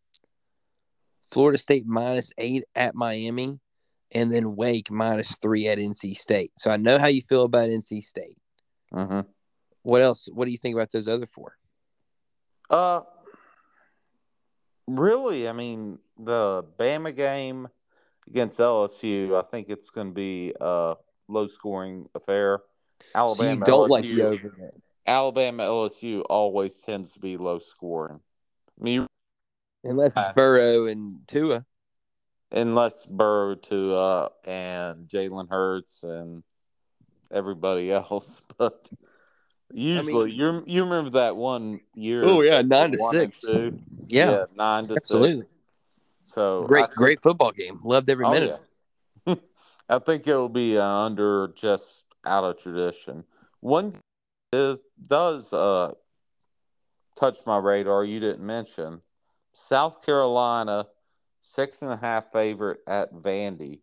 [1.30, 3.58] Florida State minus eight at Miami.
[4.14, 6.52] And then Wake minus three at NC State.
[6.58, 8.36] So I know how you feel about NC State.
[8.92, 9.20] hmm
[9.82, 10.28] What else?
[10.32, 11.56] What do you think about those other four?
[12.70, 13.02] Uh,
[14.86, 17.68] really, I mean, the Bama game
[18.26, 20.94] against LSU, I think it's going to be a
[21.28, 22.60] low scoring affair.
[23.02, 24.54] So you Alabama, don't LSU, like the over.
[25.06, 28.20] Alabama, LSU always tends to be low scoring.
[28.80, 29.06] I mean,
[29.84, 31.66] Unless it's Burrow and Tua.
[32.52, 36.44] unless Burrow to uh and Jalen Hurts and
[37.32, 38.88] everybody else, but
[39.72, 42.22] usually you you remember that one year?
[42.24, 43.40] Oh, yeah, nine to six.
[43.40, 43.78] two?
[44.08, 45.42] Yeah, nine to absolutely.
[45.42, 45.54] six.
[46.22, 47.80] So Great, think- great football game.
[47.82, 48.60] Loved every oh, minute.
[49.26, 49.34] yeah.
[49.88, 53.24] I think it'll be uh, under just out of tradition.
[53.60, 53.94] One
[54.52, 55.92] is does uh
[57.16, 58.04] touch my radar.
[58.04, 59.00] You didn't mention
[59.52, 60.86] South Carolina
[61.40, 63.80] six and a half favorite at Vandy.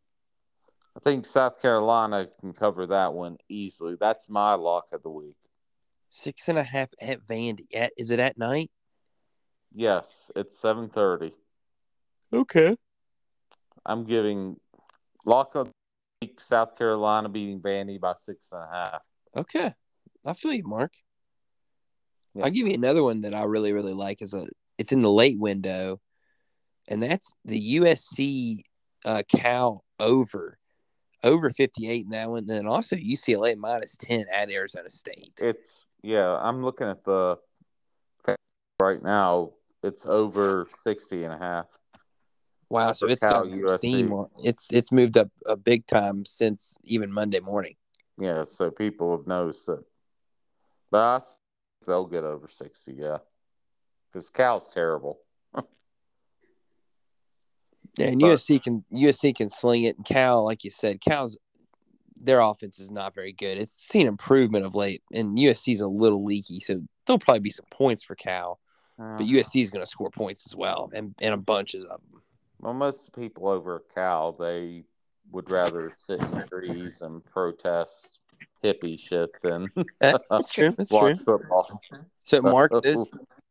[0.97, 3.95] I think South Carolina can cover that one easily.
[3.99, 5.37] That's my lock of the week.
[6.09, 7.67] Six and a half at Vandy.
[7.73, 8.71] At is it at night?
[9.73, 11.33] Yes, it's seven thirty.
[12.33, 12.75] Okay.
[13.85, 14.57] I'm giving
[15.25, 15.71] lock of
[16.37, 19.01] South Carolina beating Vandy by six and a half.
[19.35, 19.73] Okay.
[20.25, 20.93] I feel you, Mark.
[22.33, 22.45] Yeah.
[22.45, 24.21] I'll give you another one that I really, really like.
[24.21, 24.45] Is a
[24.77, 25.99] it's in the late window,
[26.87, 28.61] and that's the USC
[29.05, 30.57] uh, Cal over
[31.23, 32.39] over fifty eight in that one.
[32.39, 35.33] And then also UCLA minus ten at Arizona State.
[35.39, 37.37] It's yeah, I'm looking at the
[38.79, 39.51] right now.
[39.83, 41.65] It's over 60 and a half.
[42.69, 43.77] Wow, so it's Cal got some USC.
[43.77, 44.25] steam.
[44.43, 47.75] It's it's moved up a big time since even Monday morning.
[48.19, 49.79] Yeah, so people have noticed it.
[50.91, 51.25] But I
[51.87, 53.17] they'll get over 60, yeah.
[54.11, 55.19] Because Cal's terrible.
[57.97, 61.37] Yeah, and But- USC can USC can sling it, and Cal, like you said, Cal's
[62.19, 63.57] their offense is not very good.
[63.57, 67.49] It's seen improvement of late, and USC is a little leaky, so there'll probably be
[67.49, 68.59] some points for Cal,
[68.97, 72.01] but Uh, USC is going to score points as well, and and a bunches of
[72.11, 72.21] them.
[72.59, 74.83] well, most people over at Cal, they
[75.31, 78.19] would rather sit in trees and protest
[78.63, 80.73] hippie shit than That's, that's true.
[80.77, 81.23] That's watch true.
[81.25, 81.81] football.
[82.25, 83.07] So, Mark, those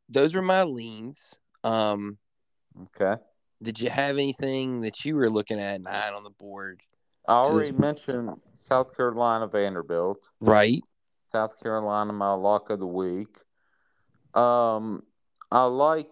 [0.09, 1.39] those are my leans.
[1.64, 2.19] Um,
[2.83, 3.21] Okay.
[3.62, 6.83] did you have anything that you were looking at nine on the board?
[7.29, 10.29] I already mentioned South Carolina Vanderbilt.
[10.41, 10.83] Right.
[11.31, 13.37] South Carolina, my lock of the week.
[14.35, 15.03] Um,
[15.53, 16.11] I like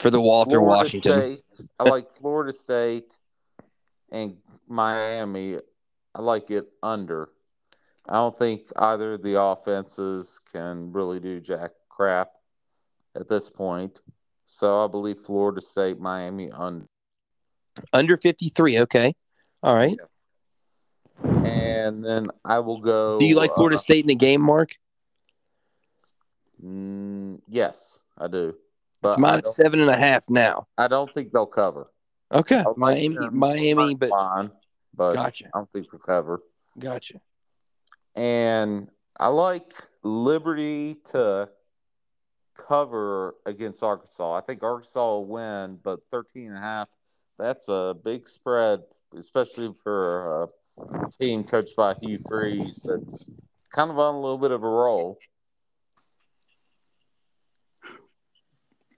[0.00, 1.12] For the Walter Florida Washington.
[1.12, 1.42] State.
[1.78, 3.14] I like Florida State
[4.10, 5.58] and Miami.
[6.16, 7.28] I like it under.
[8.08, 12.30] I don't think either of the offenses can really do jack crap
[13.14, 14.00] at this point.
[14.46, 16.86] So I believe Florida State, Miami under.
[17.92, 18.80] Under 53.
[18.80, 19.14] Okay.
[19.62, 19.98] All right.
[21.22, 23.18] And then I will go.
[23.18, 24.76] Do you like Florida uh, State in the game, Mark?
[26.62, 28.54] mm, yes, I do.
[29.02, 30.66] But It's minus seven and a half now.
[30.78, 31.90] I don't think they'll cover.
[32.32, 32.62] Okay.
[32.64, 34.50] Like Miami, Miami, but line,
[34.94, 35.46] but Gotcha.
[35.46, 36.42] I don't think they'll cover.
[36.78, 37.20] gotcha.
[38.16, 38.88] And
[39.18, 41.48] I like Liberty to
[42.56, 44.34] cover against Arkansas.
[44.34, 46.88] I think Arkansas will win, but 13 and a half,
[47.38, 48.80] that's a big spread,
[49.16, 50.48] especially for a
[51.20, 53.24] team coached by Hugh Freeze that's
[53.70, 55.18] kind of on a little bit of a roll.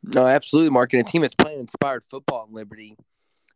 [0.02, 0.92] No, absolutely, Mark.
[0.92, 2.96] And a team that's playing inspired football in Liberty,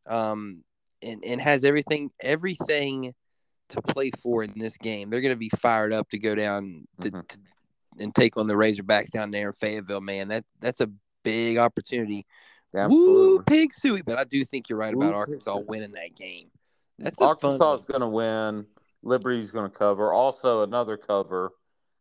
[0.06, 0.62] um,
[1.02, 3.14] and and has everything everything
[3.70, 5.08] to play for in this game.
[5.08, 7.28] They're going to be fired up to go down to, Mhm.
[7.28, 7.38] to
[7.98, 10.00] and take on the Razorbacks down there in Fayetteville.
[10.00, 10.90] Man, that that's a
[11.22, 12.26] big opportunity.
[12.74, 13.44] Woo, Absolutely.
[13.46, 14.02] pig suey!
[14.02, 16.50] But I do think you're right about pig Arkansas winning that game.
[17.02, 18.66] That's Arkansas is going to win.
[19.02, 20.12] Liberty's going to cover.
[20.12, 21.52] Also, another cover.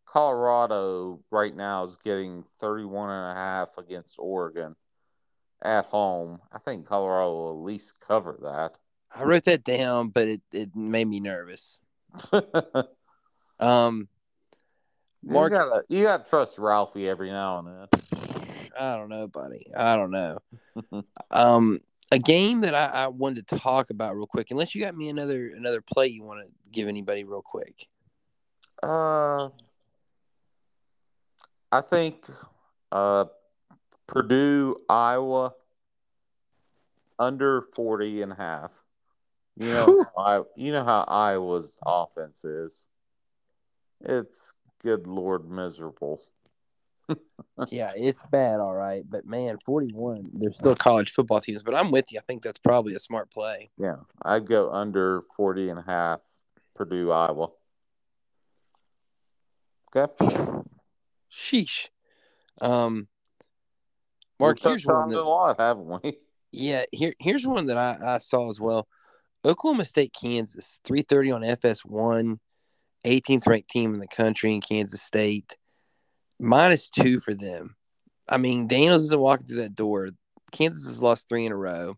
[0.05, 4.75] Colorado right now is getting 31 and a half against Oregon
[5.61, 6.39] at home.
[6.51, 8.77] I think Colorado will at least cover that.
[9.13, 11.81] I wrote that down, but it, it made me nervous.
[13.61, 14.09] Um,
[15.23, 18.63] Mark, you gotta you gotta trust Ralphie every now and then.
[18.77, 19.63] I don't know, buddy.
[19.77, 20.39] I don't know.
[21.31, 21.79] um,
[22.11, 25.09] a game that I, I wanted to talk about real quick, unless you got me
[25.09, 27.87] another another play you want to give anybody real quick.
[28.83, 29.49] Uh,
[31.71, 32.25] I think
[32.91, 33.25] uh,
[34.07, 35.53] Purdue, Iowa,
[37.17, 38.71] under 40 and a half.
[39.57, 42.87] You know, how I, you know how Iowa's offense is.
[44.01, 46.21] It's good lord miserable.
[47.69, 50.29] Yeah, it's bad, all right, but man, forty-one.
[50.33, 52.19] There's still college football teams, but I'm with you.
[52.19, 53.69] I think that's probably a smart play.
[53.77, 56.21] Yeah, I'd go under 40 and a half
[56.75, 57.49] Purdue, Iowa.
[59.95, 60.25] Okay.
[61.31, 61.89] Sheesh.
[62.61, 63.07] Um,
[64.39, 66.17] Mark, We've here's one that- a lot, haven't we?
[66.53, 68.87] Yeah, here here's one that I, I saw as well.
[69.45, 72.37] Oklahoma State, Kansas, 330 on FS1,
[73.05, 75.57] 18th ranked team in the country in Kansas State.
[76.41, 77.75] Minus two for them.
[78.27, 80.09] I mean, Daniels isn't walking through that door.
[80.51, 81.97] Kansas has lost three in a row.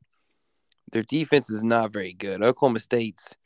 [0.92, 2.44] Their defense is not very good.
[2.44, 3.38] Oklahoma State's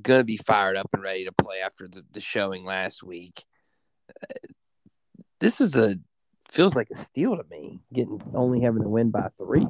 [0.00, 3.44] going to be fired up and ready to play after the, the showing last week.
[4.22, 4.34] Uh,
[5.40, 5.96] This is a
[6.50, 9.66] feels like a steal to me, getting only having to win by three.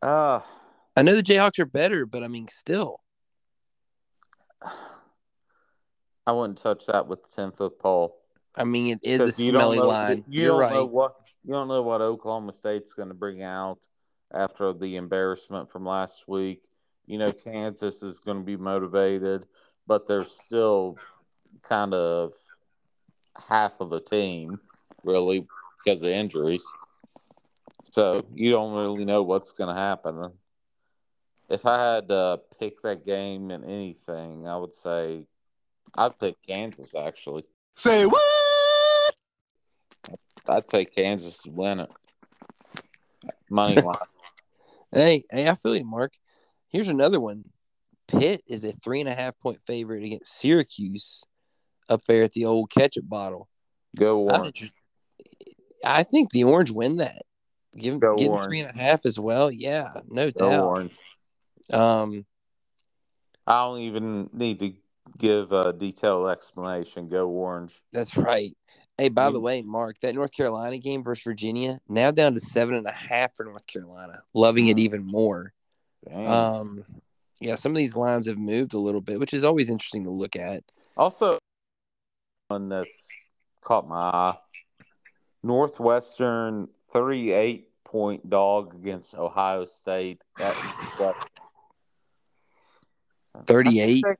[0.00, 0.40] Uh,
[0.96, 3.00] I know the Jayhawks are better, but I mean, still.
[6.26, 8.21] I wouldn't touch that with the 10 foot pole.
[8.54, 10.24] I mean, it is a 'Cause you don't smelly know- line.
[10.28, 10.72] You You're don't right.
[10.74, 13.80] know what you don't know what Oklahoma State's going to bring out
[14.32, 16.68] after the embarrassment from last week.
[17.06, 19.46] You know, Kansas is going to be motivated,
[19.88, 20.96] but they're still
[21.62, 22.32] kind of
[23.48, 24.60] half of a team,
[25.02, 25.48] really,
[25.84, 26.62] because of injuries.
[27.90, 30.32] So you don't really know what's going to happen.
[31.48, 35.26] If I had to pick that game in anything, I would say
[35.96, 36.94] I'd pick Kansas.
[36.94, 37.44] Actually,
[37.74, 38.22] Say what?
[40.48, 41.90] I'd say Kansas to win it.
[43.50, 43.96] Money line.
[44.90, 46.12] Hey, hey, I feel you, Mark.
[46.68, 47.44] Here's another one.
[48.08, 51.24] Pitt is a three and a half point favorite against Syracuse
[51.88, 53.48] up there at the old ketchup bottle.
[53.96, 54.72] Go Orange.
[55.84, 57.22] I think the Orange win that.
[57.76, 58.46] Give Go give Orange.
[58.46, 59.50] three and a half as well.
[59.50, 60.66] Yeah, no Go doubt.
[60.66, 60.98] Orange.
[61.72, 62.26] Um,
[63.46, 64.72] I don't even need to
[65.18, 67.08] give a detailed explanation.
[67.08, 67.80] Go Orange.
[67.92, 68.56] that's right.
[69.02, 72.76] Hey, by the way, Mark, that North Carolina game versus Virginia now down to seven
[72.76, 74.22] and a half for North Carolina.
[74.32, 75.52] Loving it even more.
[76.08, 76.28] Dang.
[76.28, 76.84] Um,
[77.40, 80.10] yeah, some of these lines have moved a little bit, which is always interesting to
[80.10, 80.62] look at.
[80.96, 81.36] also,
[82.46, 83.08] one that's
[83.60, 84.36] caught my eye
[85.42, 90.22] Northwestern 38 point dog against Ohio State.
[90.38, 90.54] That
[93.48, 94.04] 38?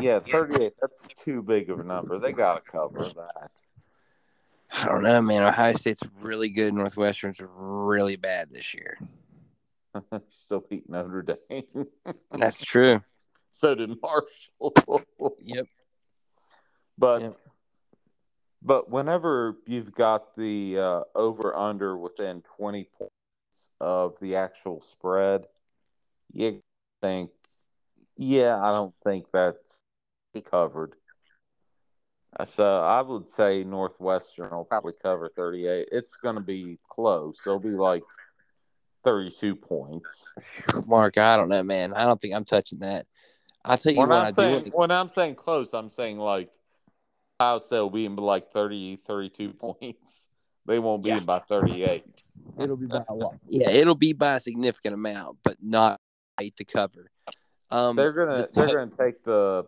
[0.00, 0.72] Yeah, 38.
[0.80, 2.18] That's too big of a number.
[2.20, 3.50] They got to cover that.
[4.72, 5.42] I don't know, man.
[5.42, 6.74] Ohio State's really good.
[6.74, 8.98] Northwestern's really bad this year.
[10.28, 11.86] Still beat Notre Dame.
[12.32, 13.00] That's true.
[13.50, 15.04] so did Marshall.
[15.42, 15.66] Yep.
[16.98, 17.36] But Yep.
[18.62, 25.46] but whenever you've got the uh, over under within twenty points of the actual spread,
[26.32, 26.60] you
[27.02, 27.30] think,
[28.16, 29.82] yeah, I don't think that's
[30.44, 30.94] covered.
[32.44, 35.88] So I would say Northwestern will probably cover thirty eight.
[35.92, 37.40] It's going to be close.
[37.46, 38.02] It'll be like
[39.04, 40.32] thirty two points.
[40.86, 41.92] Mark, I don't know, man.
[41.94, 43.06] I don't think I'm touching that.
[43.64, 44.42] I'll tell you When what I I'm do.
[44.42, 46.50] saying want when I'm saying close, I'm saying like
[47.40, 50.28] Ohio State will be in like 30, 32 points.
[50.66, 51.18] They won't be Yeah.
[51.18, 52.04] in by 38.
[52.58, 53.36] It'll be by a lot.
[53.48, 55.98] Yeah, it'll be by a significant amount, but not
[56.40, 57.10] eight to cover.
[57.70, 59.64] Um, They're gonna the they're to- gonna take the,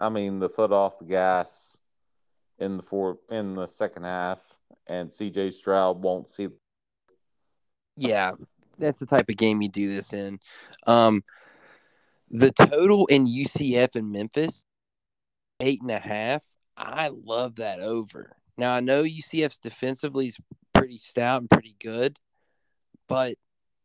[0.00, 1.69] I mean the foot off the gas
[2.60, 4.40] in the four in the second half,
[4.86, 5.50] and C.J.
[5.50, 6.48] Stroud won't see.
[7.96, 8.32] Yeah,
[8.78, 10.38] that's the type of game you do this in.
[10.86, 11.24] Um,
[12.30, 14.64] the total in UCF and Memphis,
[15.60, 16.42] eight and a half.
[16.76, 18.36] I love that over.
[18.56, 20.38] Now I know UCF's defensively is
[20.72, 22.18] pretty stout and pretty good,
[23.08, 23.36] but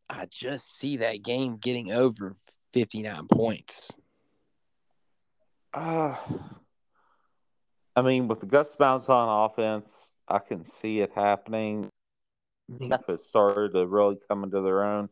[0.09, 2.35] I just see that game getting over
[2.73, 3.91] fifty nine points.
[5.73, 6.15] Uh,
[7.95, 11.89] I mean, with the Gus Bounce on offense, I can see it happening.
[12.67, 15.09] Memphis started to really come into their own.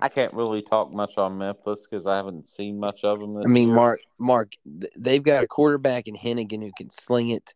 [0.00, 3.44] I can't really talk much on Memphis because I haven't seen much of them this
[3.46, 3.76] I mean, year.
[3.76, 4.52] Mark, Mark,
[4.96, 7.54] they've got a quarterback in Henigan who can sling it.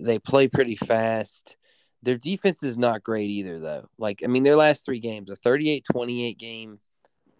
[0.00, 1.56] They play pretty fast.
[2.02, 3.88] Their defense is not great either, though.
[3.98, 6.78] Like, I mean, their last three games, a 38 28 game,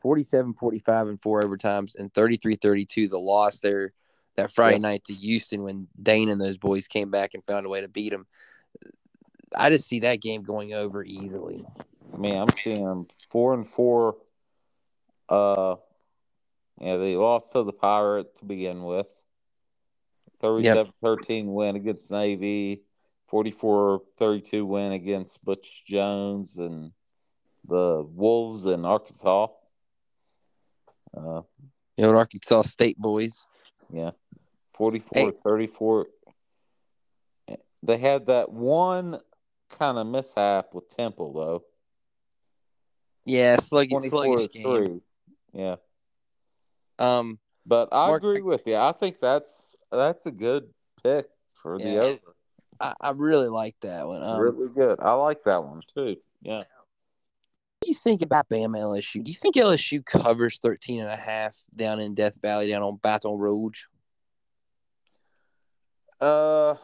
[0.00, 3.90] 47 45 and four overtimes, and 33 32 the loss there
[4.36, 4.80] that Friday Yeah.
[4.80, 7.88] night to Houston when Dane and those boys came back and found a way to
[7.88, 8.26] beat them.
[9.54, 11.64] I just see that game going over easily.
[12.16, 14.16] Man, I'm seeing them four and four.
[15.28, 15.76] Uh,
[16.80, 19.08] yeah, they lost to the Pirates to begin with.
[20.42, 22.82] 37-13 win against Navy.
[23.30, 26.92] 44-32 win against Butch Jones and
[27.66, 29.48] the Wolves in Arkansas.
[31.16, 31.42] Uh,
[31.96, 33.46] You know, Arkansas State boys.
[33.92, 34.10] Yeah,
[34.78, 36.04] 44-34.
[37.84, 39.20] They had that one
[39.68, 41.64] kind of mishap with Temple though.
[43.24, 44.62] Yeah, sluggish, 24 sluggish game.
[44.62, 45.00] 3.
[45.52, 45.76] Yeah.
[46.98, 48.76] Um, But I Mark- agree with you.
[48.76, 50.72] I think that's that's a good
[51.02, 52.36] pick for the over.
[52.80, 54.22] I, I really like that one.
[54.22, 54.98] Um, really good.
[55.00, 56.16] I like that one too.
[56.40, 56.64] Yeah.
[57.82, 59.24] What do you think about Bama LSU?
[59.24, 63.00] Do you think LSU covers 13 and a half down in Death Valley, down on
[63.02, 63.82] Baton Rouge?
[66.20, 66.76] Uh,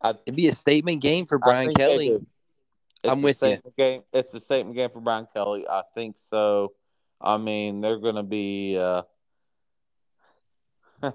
[0.00, 2.18] I, It'd be a statement game for Brian Kelly.
[3.04, 3.58] I'm with you.
[3.76, 4.04] Game.
[4.10, 5.66] It's a statement game for Brian Kelly.
[5.68, 6.72] I think so.
[7.20, 9.02] I mean, they're going to be uh,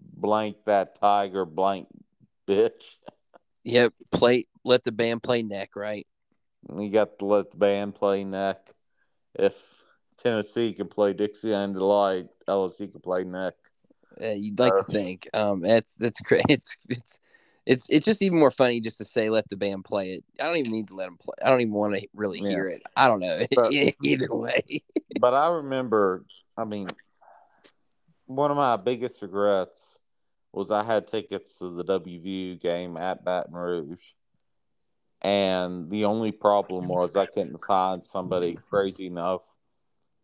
[0.00, 1.86] blank that tiger, blank
[2.48, 2.96] bitch.
[3.62, 4.46] Yep, play.
[4.64, 6.08] Let the band play neck, right?
[6.76, 8.70] You got to let the band play neck.
[9.34, 9.54] If
[10.22, 13.54] Tennessee can play Dixieland Delight, LSU can play neck.
[14.22, 15.28] Uh, you'd like Uh, to think.
[15.34, 16.44] Um, that's that's great.
[16.48, 17.20] It's it's
[17.64, 20.24] it's it's just even more funny just to say let the band play it.
[20.40, 21.34] I don't even need to let them play.
[21.44, 22.50] I don't even want to really Yeah.
[22.50, 22.82] hear it.
[22.96, 23.44] I don't know.
[23.54, 24.82] But- Either way.
[25.20, 26.24] but I remember,
[26.56, 26.88] I mean,
[28.26, 29.98] one of my biggest regrets
[30.52, 34.02] was I had tickets to the WVU game at Baton Rouge.
[35.22, 39.42] And the only problem was I couldn't find somebody crazy enough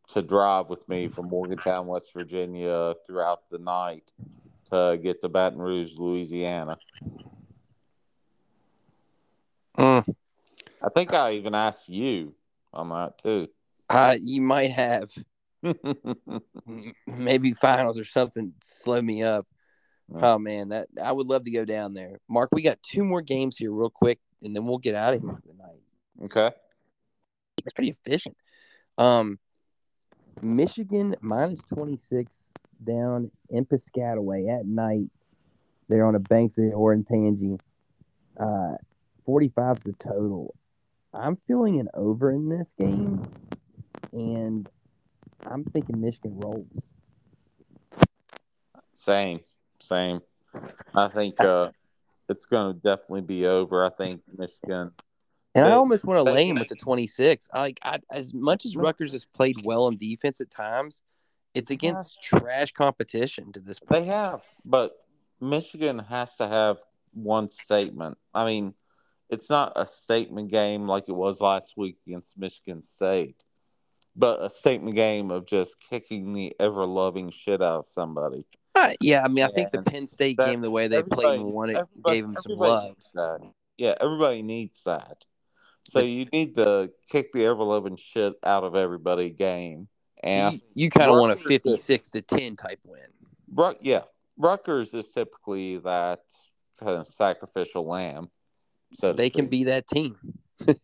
[0.08, 4.12] to drive with me from Morgantown, West Virginia throughout the night
[4.70, 6.78] to get to Baton Rouge, Louisiana.
[9.76, 10.14] Mm,
[10.82, 12.34] I think I even asked you
[12.74, 13.48] on that too.
[13.90, 15.10] uh, you might have
[17.06, 19.46] maybe finals or something slow me up.
[20.12, 20.32] Yeah.
[20.32, 22.18] Oh man, that I would love to go down there.
[22.28, 25.20] Mark, we got two more games here real quick, and then we'll get out of
[25.20, 26.26] here for the night.
[26.26, 26.56] okay.
[27.64, 28.36] It's pretty efficient.
[28.96, 29.38] Um,
[30.42, 32.30] Michigan minus twenty six
[32.82, 35.10] down in Piscataway at night.
[35.88, 37.58] They're on a Banks of Orantangy.
[38.38, 38.76] Uh,
[39.24, 40.54] forty five is the total.
[41.12, 43.26] I'm feeling an over in this game,
[44.12, 44.68] and
[45.44, 46.86] I'm thinking Michigan rolls.
[48.94, 49.40] Same,
[49.80, 50.20] same.
[50.94, 51.70] I think uh,
[52.28, 53.84] it's going to definitely be over.
[53.84, 54.92] I think Michigan.
[55.54, 57.48] And I almost want to him with the 26.
[57.54, 61.02] Like I, as much as Rutgers has played well on defense at times,
[61.54, 64.92] it's against trash competition to this They have, but
[65.40, 66.78] Michigan has to have
[67.12, 68.18] one statement.
[68.34, 68.74] I mean,
[69.30, 73.42] it's not a statement game like it was last week against Michigan State,
[74.14, 78.44] but a statement game of just kicking the ever loving shit out of somebody.
[78.78, 81.40] Uh, yeah, I mean, I think the Penn State that- game, the way they played
[81.40, 82.96] and won it, gave them some love.
[83.76, 85.24] Yeah, everybody needs that.
[85.84, 89.88] So you need to kick the ever loving shit out of everybody game.
[90.22, 93.00] And You, you kind of want a 56 to 10 type win.
[93.50, 94.02] Rut, yeah,
[94.36, 96.20] Rutgers is typically that
[96.78, 98.28] kind of sacrificial lamb.
[98.94, 100.16] So They can be that team.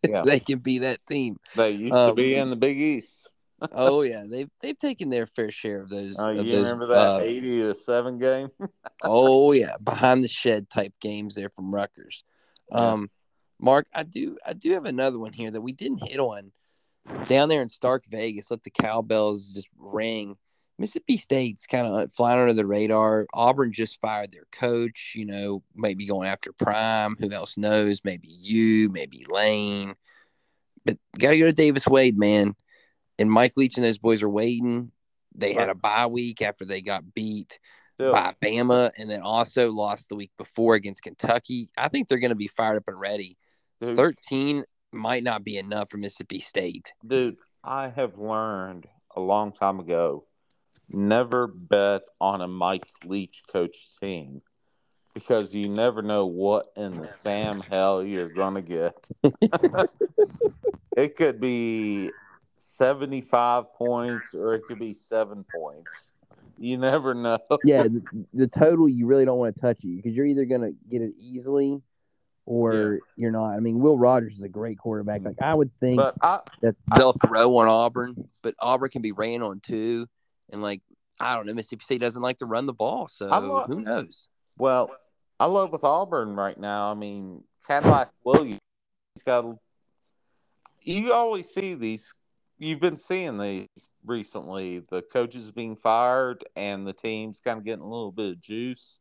[0.08, 0.22] Yeah.
[0.26, 1.36] they can be that team.
[1.56, 3.23] They used um, to be in the Big East.
[3.72, 6.16] Oh yeah, they've they've taken their fair share of those.
[6.18, 8.50] Oh, of you those, remember that uh, eighty to seven game?
[9.02, 12.24] oh yeah, behind the shed type games there from Rutgers.
[12.72, 13.10] Um,
[13.60, 16.52] Mark, I do I do have another one here that we didn't hit on
[17.26, 18.50] down there in Stark Vegas.
[18.50, 20.36] Let the cowbells just ring.
[20.78, 23.26] Mississippi State's kind of flying under the radar.
[23.32, 25.12] Auburn just fired their coach.
[25.14, 27.16] You know, maybe going after Prime.
[27.20, 28.00] Who else knows?
[28.04, 29.94] Maybe you, maybe Lane.
[30.84, 32.54] But got to go to Davis Wade, man.
[33.18, 34.90] And Mike Leach and those boys are waiting.
[35.34, 37.58] They had a bye week after they got beat
[37.98, 41.70] by Bama and then also lost the week before against Kentucky.
[41.76, 43.36] I think they're going to be fired up and ready.
[43.80, 46.92] dude, 13 might not be enough for Mississippi State.
[47.06, 48.86] dude, I have learned
[49.16, 50.24] a long time ago
[50.90, 54.42] never bet on a Mike Leach coach team
[55.14, 59.08] because you never know what in the Sam hell you're gonna get.
[60.96, 62.10] it could be
[62.76, 66.12] 75 points or it could be seven points.
[66.58, 67.38] You never know.
[67.64, 70.60] Yeah, the, the total you really don't want to touch it because you're either going
[70.60, 71.80] to get it easily
[72.46, 73.50] or you're not.
[73.50, 75.22] I mean, Will Rogers is a great quarterback.
[75.24, 79.12] Like I would think But I, that They'll throw on Auburn, but Auburn can be
[79.12, 80.06] ran on too.
[80.50, 80.82] And like
[81.20, 84.28] I don't know, Mississippi State doesn't like to run the ball, so I'm who knows?
[84.58, 84.90] well,
[85.40, 86.90] I love with Auburn right now.
[86.90, 88.60] I mean, Cadillac Williams,
[89.14, 89.56] he's got.
[90.82, 92.12] You always see these.
[92.64, 93.68] You've been seeing these
[94.06, 94.82] recently.
[94.90, 99.00] The coaches being fired and the teams kind of getting a little bit of juice.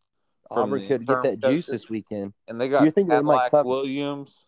[0.49, 2.33] from Auburn could get interim that juice this weekend.
[2.49, 3.65] And they got You think they might Cadillac?
[3.65, 4.47] Williams.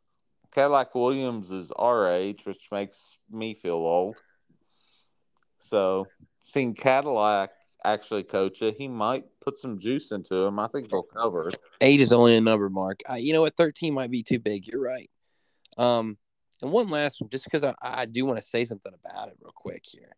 [0.51, 4.17] Cadillac Williams is our age, which makes me feel old.
[5.59, 6.07] So,
[6.41, 7.51] seeing Cadillac
[7.85, 10.59] actually coach it, he might put some juice into him.
[10.59, 11.57] I think they'll cover it.
[11.79, 12.99] Eight is only a number, Mark.
[13.07, 13.55] I, you know what?
[13.55, 14.67] Thirteen might be too big.
[14.67, 15.09] You're right.
[15.77, 16.17] Um,
[16.61, 19.37] and one last one, just because I, I do want to say something about it
[19.41, 20.15] real quick here.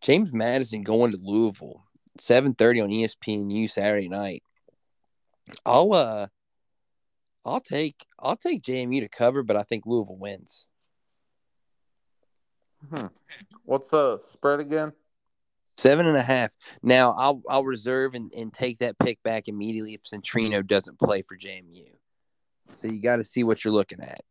[0.00, 1.84] James Madison going to Louisville,
[2.18, 4.42] seven thirty on ESPNU Saturday night.
[5.64, 6.26] I'll uh,
[7.44, 10.66] I'll take I'll take JMU to cover, but I think Louisville wins.
[12.90, 13.06] Hmm.
[13.64, 14.92] What's the spread again?
[15.76, 16.50] Seven and a half.
[16.82, 21.22] Now I'll I'll reserve and, and take that pick back immediately if Centeio doesn't play
[21.22, 21.86] for JMU.
[22.80, 24.22] So you got to see what you're looking at.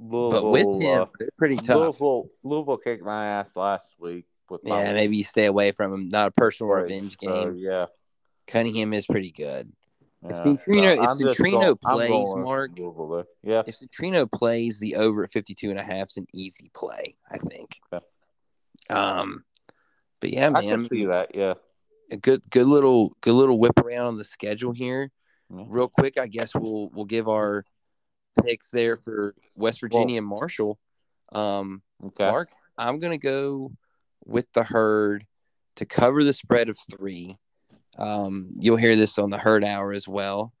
[0.00, 0.50] Yeah, But Louisville.
[0.74, 1.76] with him, uh, they're pretty tough.
[2.00, 5.92] Louisville, Louisville kicked my ass last week with my Yeah, maybe you stay away from
[5.92, 6.08] him.
[6.08, 7.56] Not a personal Right, revenge so, game.
[7.56, 7.86] yeah.
[8.46, 9.72] Cunningham is pretty good.
[10.22, 10.42] yeah.
[10.44, 12.70] Centeio- if I'm just Centeio going- plays, Mark-
[13.42, 13.62] Yeah.
[13.66, 17.38] If Centeio plays, the over at 52 and a half is an easy play, I
[17.38, 17.78] think.
[17.92, 18.04] Okay.
[18.90, 19.44] Um,
[20.20, 21.34] but yeah, I man, can see that.
[21.34, 21.54] Yeah.
[22.10, 25.10] a good, good little, good little whip around on the schedule here.
[25.50, 27.64] Real quick, I guess we'll we'll give our
[28.42, 30.78] picks there for West Virginia and Marshall.
[31.32, 32.30] Um, Okay.
[32.30, 33.72] Mark, I'm gonna go
[34.24, 35.24] with the herd
[35.76, 37.38] to cover the spread of three.
[37.96, 40.52] Um, you'll hear this on the herd hour as well.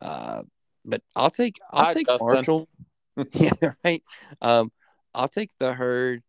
[0.00, 0.42] Uh,
[0.84, 2.26] but I'll take I'll Hi, take Dustin.
[2.26, 2.68] Marshall.
[3.32, 4.02] yeah, right.
[4.40, 4.70] Um,
[5.14, 6.22] I'll take the herd.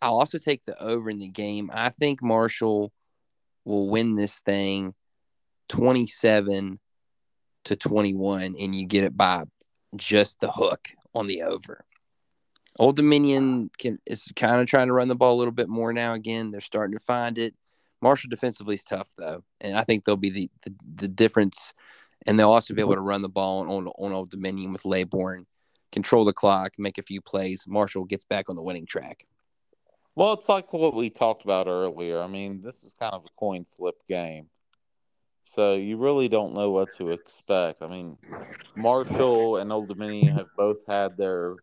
[0.00, 1.70] I'll also take the over in the game.
[1.72, 2.92] I think Marshall
[3.64, 4.94] will win this thing
[5.68, 6.78] 27
[7.66, 9.44] to 21 and you get it by
[9.96, 11.84] just the hook on the over.
[12.78, 15.92] Old Dominion can is kind of trying to run the ball a little bit more
[15.92, 16.14] now.
[16.14, 17.54] Again, they're starting to find it.
[18.02, 21.72] Marshall defensively is tough though, and I think they'll be the the, the difference.
[22.26, 25.46] And they'll also be able to run the ball on on Old Dominion with Laborn,
[25.92, 27.64] control the clock, make a few plays.
[27.66, 29.26] Marshall gets back on the winning track.
[30.14, 32.20] Well, it's like what we talked about earlier.
[32.20, 34.48] I mean, this is kind of a coin flip game.
[35.46, 37.80] So you really don't know what to expect.
[37.80, 38.18] I mean,
[38.74, 41.56] Marshall and Old Dominion have both had their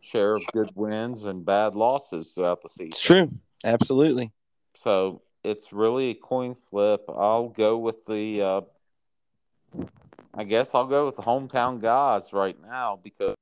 [0.00, 2.88] share of good wins and bad losses throughout the season.
[2.88, 3.28] It's true,
[3.64, 4.32] absolutely.
[4.74, 7.02] So it's really a coin flip.
[7.08, 8.42] I'll go with the.
[8.42, 8.60] Uh,
[10.34, 13.34] I guess I'll go with the hometown guys right now because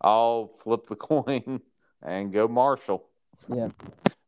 [0.00, 1.60] I'll flip the coin
[2.02, 3.06] and go Marshall.
[3.48, 3.68] Yeah.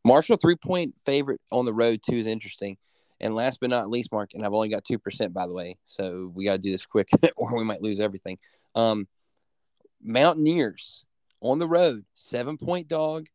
[0.05, 2.77] Marshall three point favorite on the road too is interesting.
[3.23, 5.77] And last but not least, Mark, and I've only got two percent by the way,
[5.85, 8.37] so we got to do this quick, or we might lose everything.
[8.75, 9.07] Um,
[10.03, 11.05] Mountaineers
[11.39, 13.27] on the road, seven point dog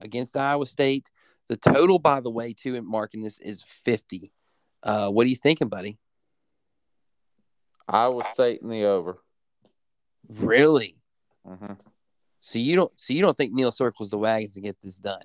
[0.00, 1.12] against Iowa State.
[1.48, 4.32] The total, by the way, too, in marking this is fifty.
[4.82, 5.96] Uh, what are you thinking, buddy?
[7.86, 9.18] Iowa State in the over.
[10.28, 10.96] Really?
[11.46, 11.74] hmm
[12.40, 12.90] So you don't?
[12.98, 15.22] So you don't think Neal circles the wagons to get this done?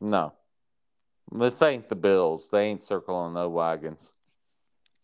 [0.00, 0.32] No,
[1.32, 2.48] this ain't the Bills.
[2.50, 4.10] They ain't circling no wagons.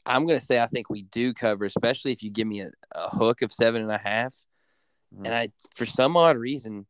[0.06, 2.70] I'm going to say I think we do cover, especially if you give me a,
[2.92, 4.32] a hook of seven and a half.
[5.14, 5.26] Mhm.
[5.26, 6.86] And I, for some odd reason,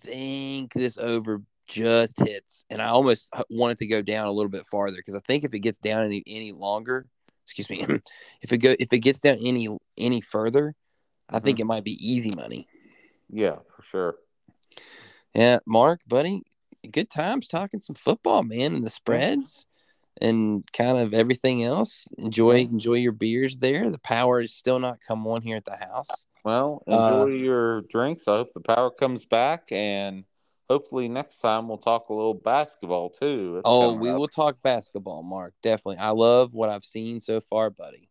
[0.00, 2.64] think this over just hits.
[2.70, 5.20] And I almost h- want it to go down a little bit farther because I
[5.20, 7.06] think if it gets down any any longer,
[7.46, 7.86] excuse me,
[8.42, 10.74] if it go if it gets down any any further,
[11.28, 12.66] I think it might be easy money.
[13.30, 14.16] Yeah, for sure.
[15.34, 16.42] Yeah, Mark, buddy,
[16.90, 19.66] good times talking some football, man, and the spreads
[20.20, 22.06] and kind of everything else.
[22.18, 23.90] Enjoy enjoy your beers there.
[23.90, 26.26] The power is still not come on here at the house.
[26.44, 28.26] Well, Uh, enjoy your drinks.
[28.28, 30.24] I hope the power comes back, and
[30.68, 33.56] hopefully next time we'll talk a little basketball too.
[33.58, 34.18] It's Oh, we up.
[34.18, 35.54] will talk basketball, Mark.
[35.62, 35.98] Definitely.
[35.98, 38.08] I love what I've seen so far, buddy.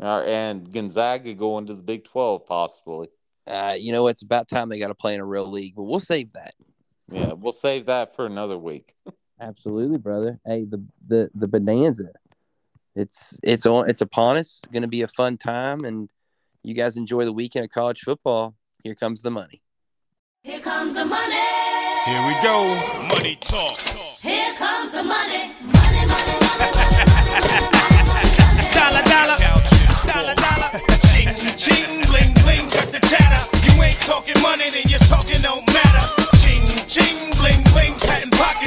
[0.00, 3.08] Uh, and Gonzaga going to the Big Twelve possibly.
[3.46, 5.84] Uh, you know, it's about time they got to play in a real league, but
[5.84, 6.54] we'll save that.
[7.10, 8.94] Yeah, we'll save that for another week.
[9.40, 10.38] Absolutely, brother.
[10.44, 12.10] Hey, the the the bonanza.
[12.94, 14.60] It's it's on it's upon us.
[14.72, 16.08] Going to be a fun time, and
[16.62, 18.54] you guys enjoy the weekend of college football.
[18.82, 19.62] Here comes the money.
[20.42, 21.34] Here comes the money.
[22.04, 22.74] Here we go.
[23.14, 23.78] Money talk.
[23.78, 25.54] Here comes the money.
[25.62, 27.78] Money, money, money, money
[28.78, 29.38] dollar, dollar,
[30.06, 30.70] dollar, dollar.
[31.12, 33.42] Ching, ching, bling, bling, cut the chatter.
[33.66, 36.17] You ain't talking money, then you're talking no matter
[36.86, 38.48] ching, bling, bling, patent pocket.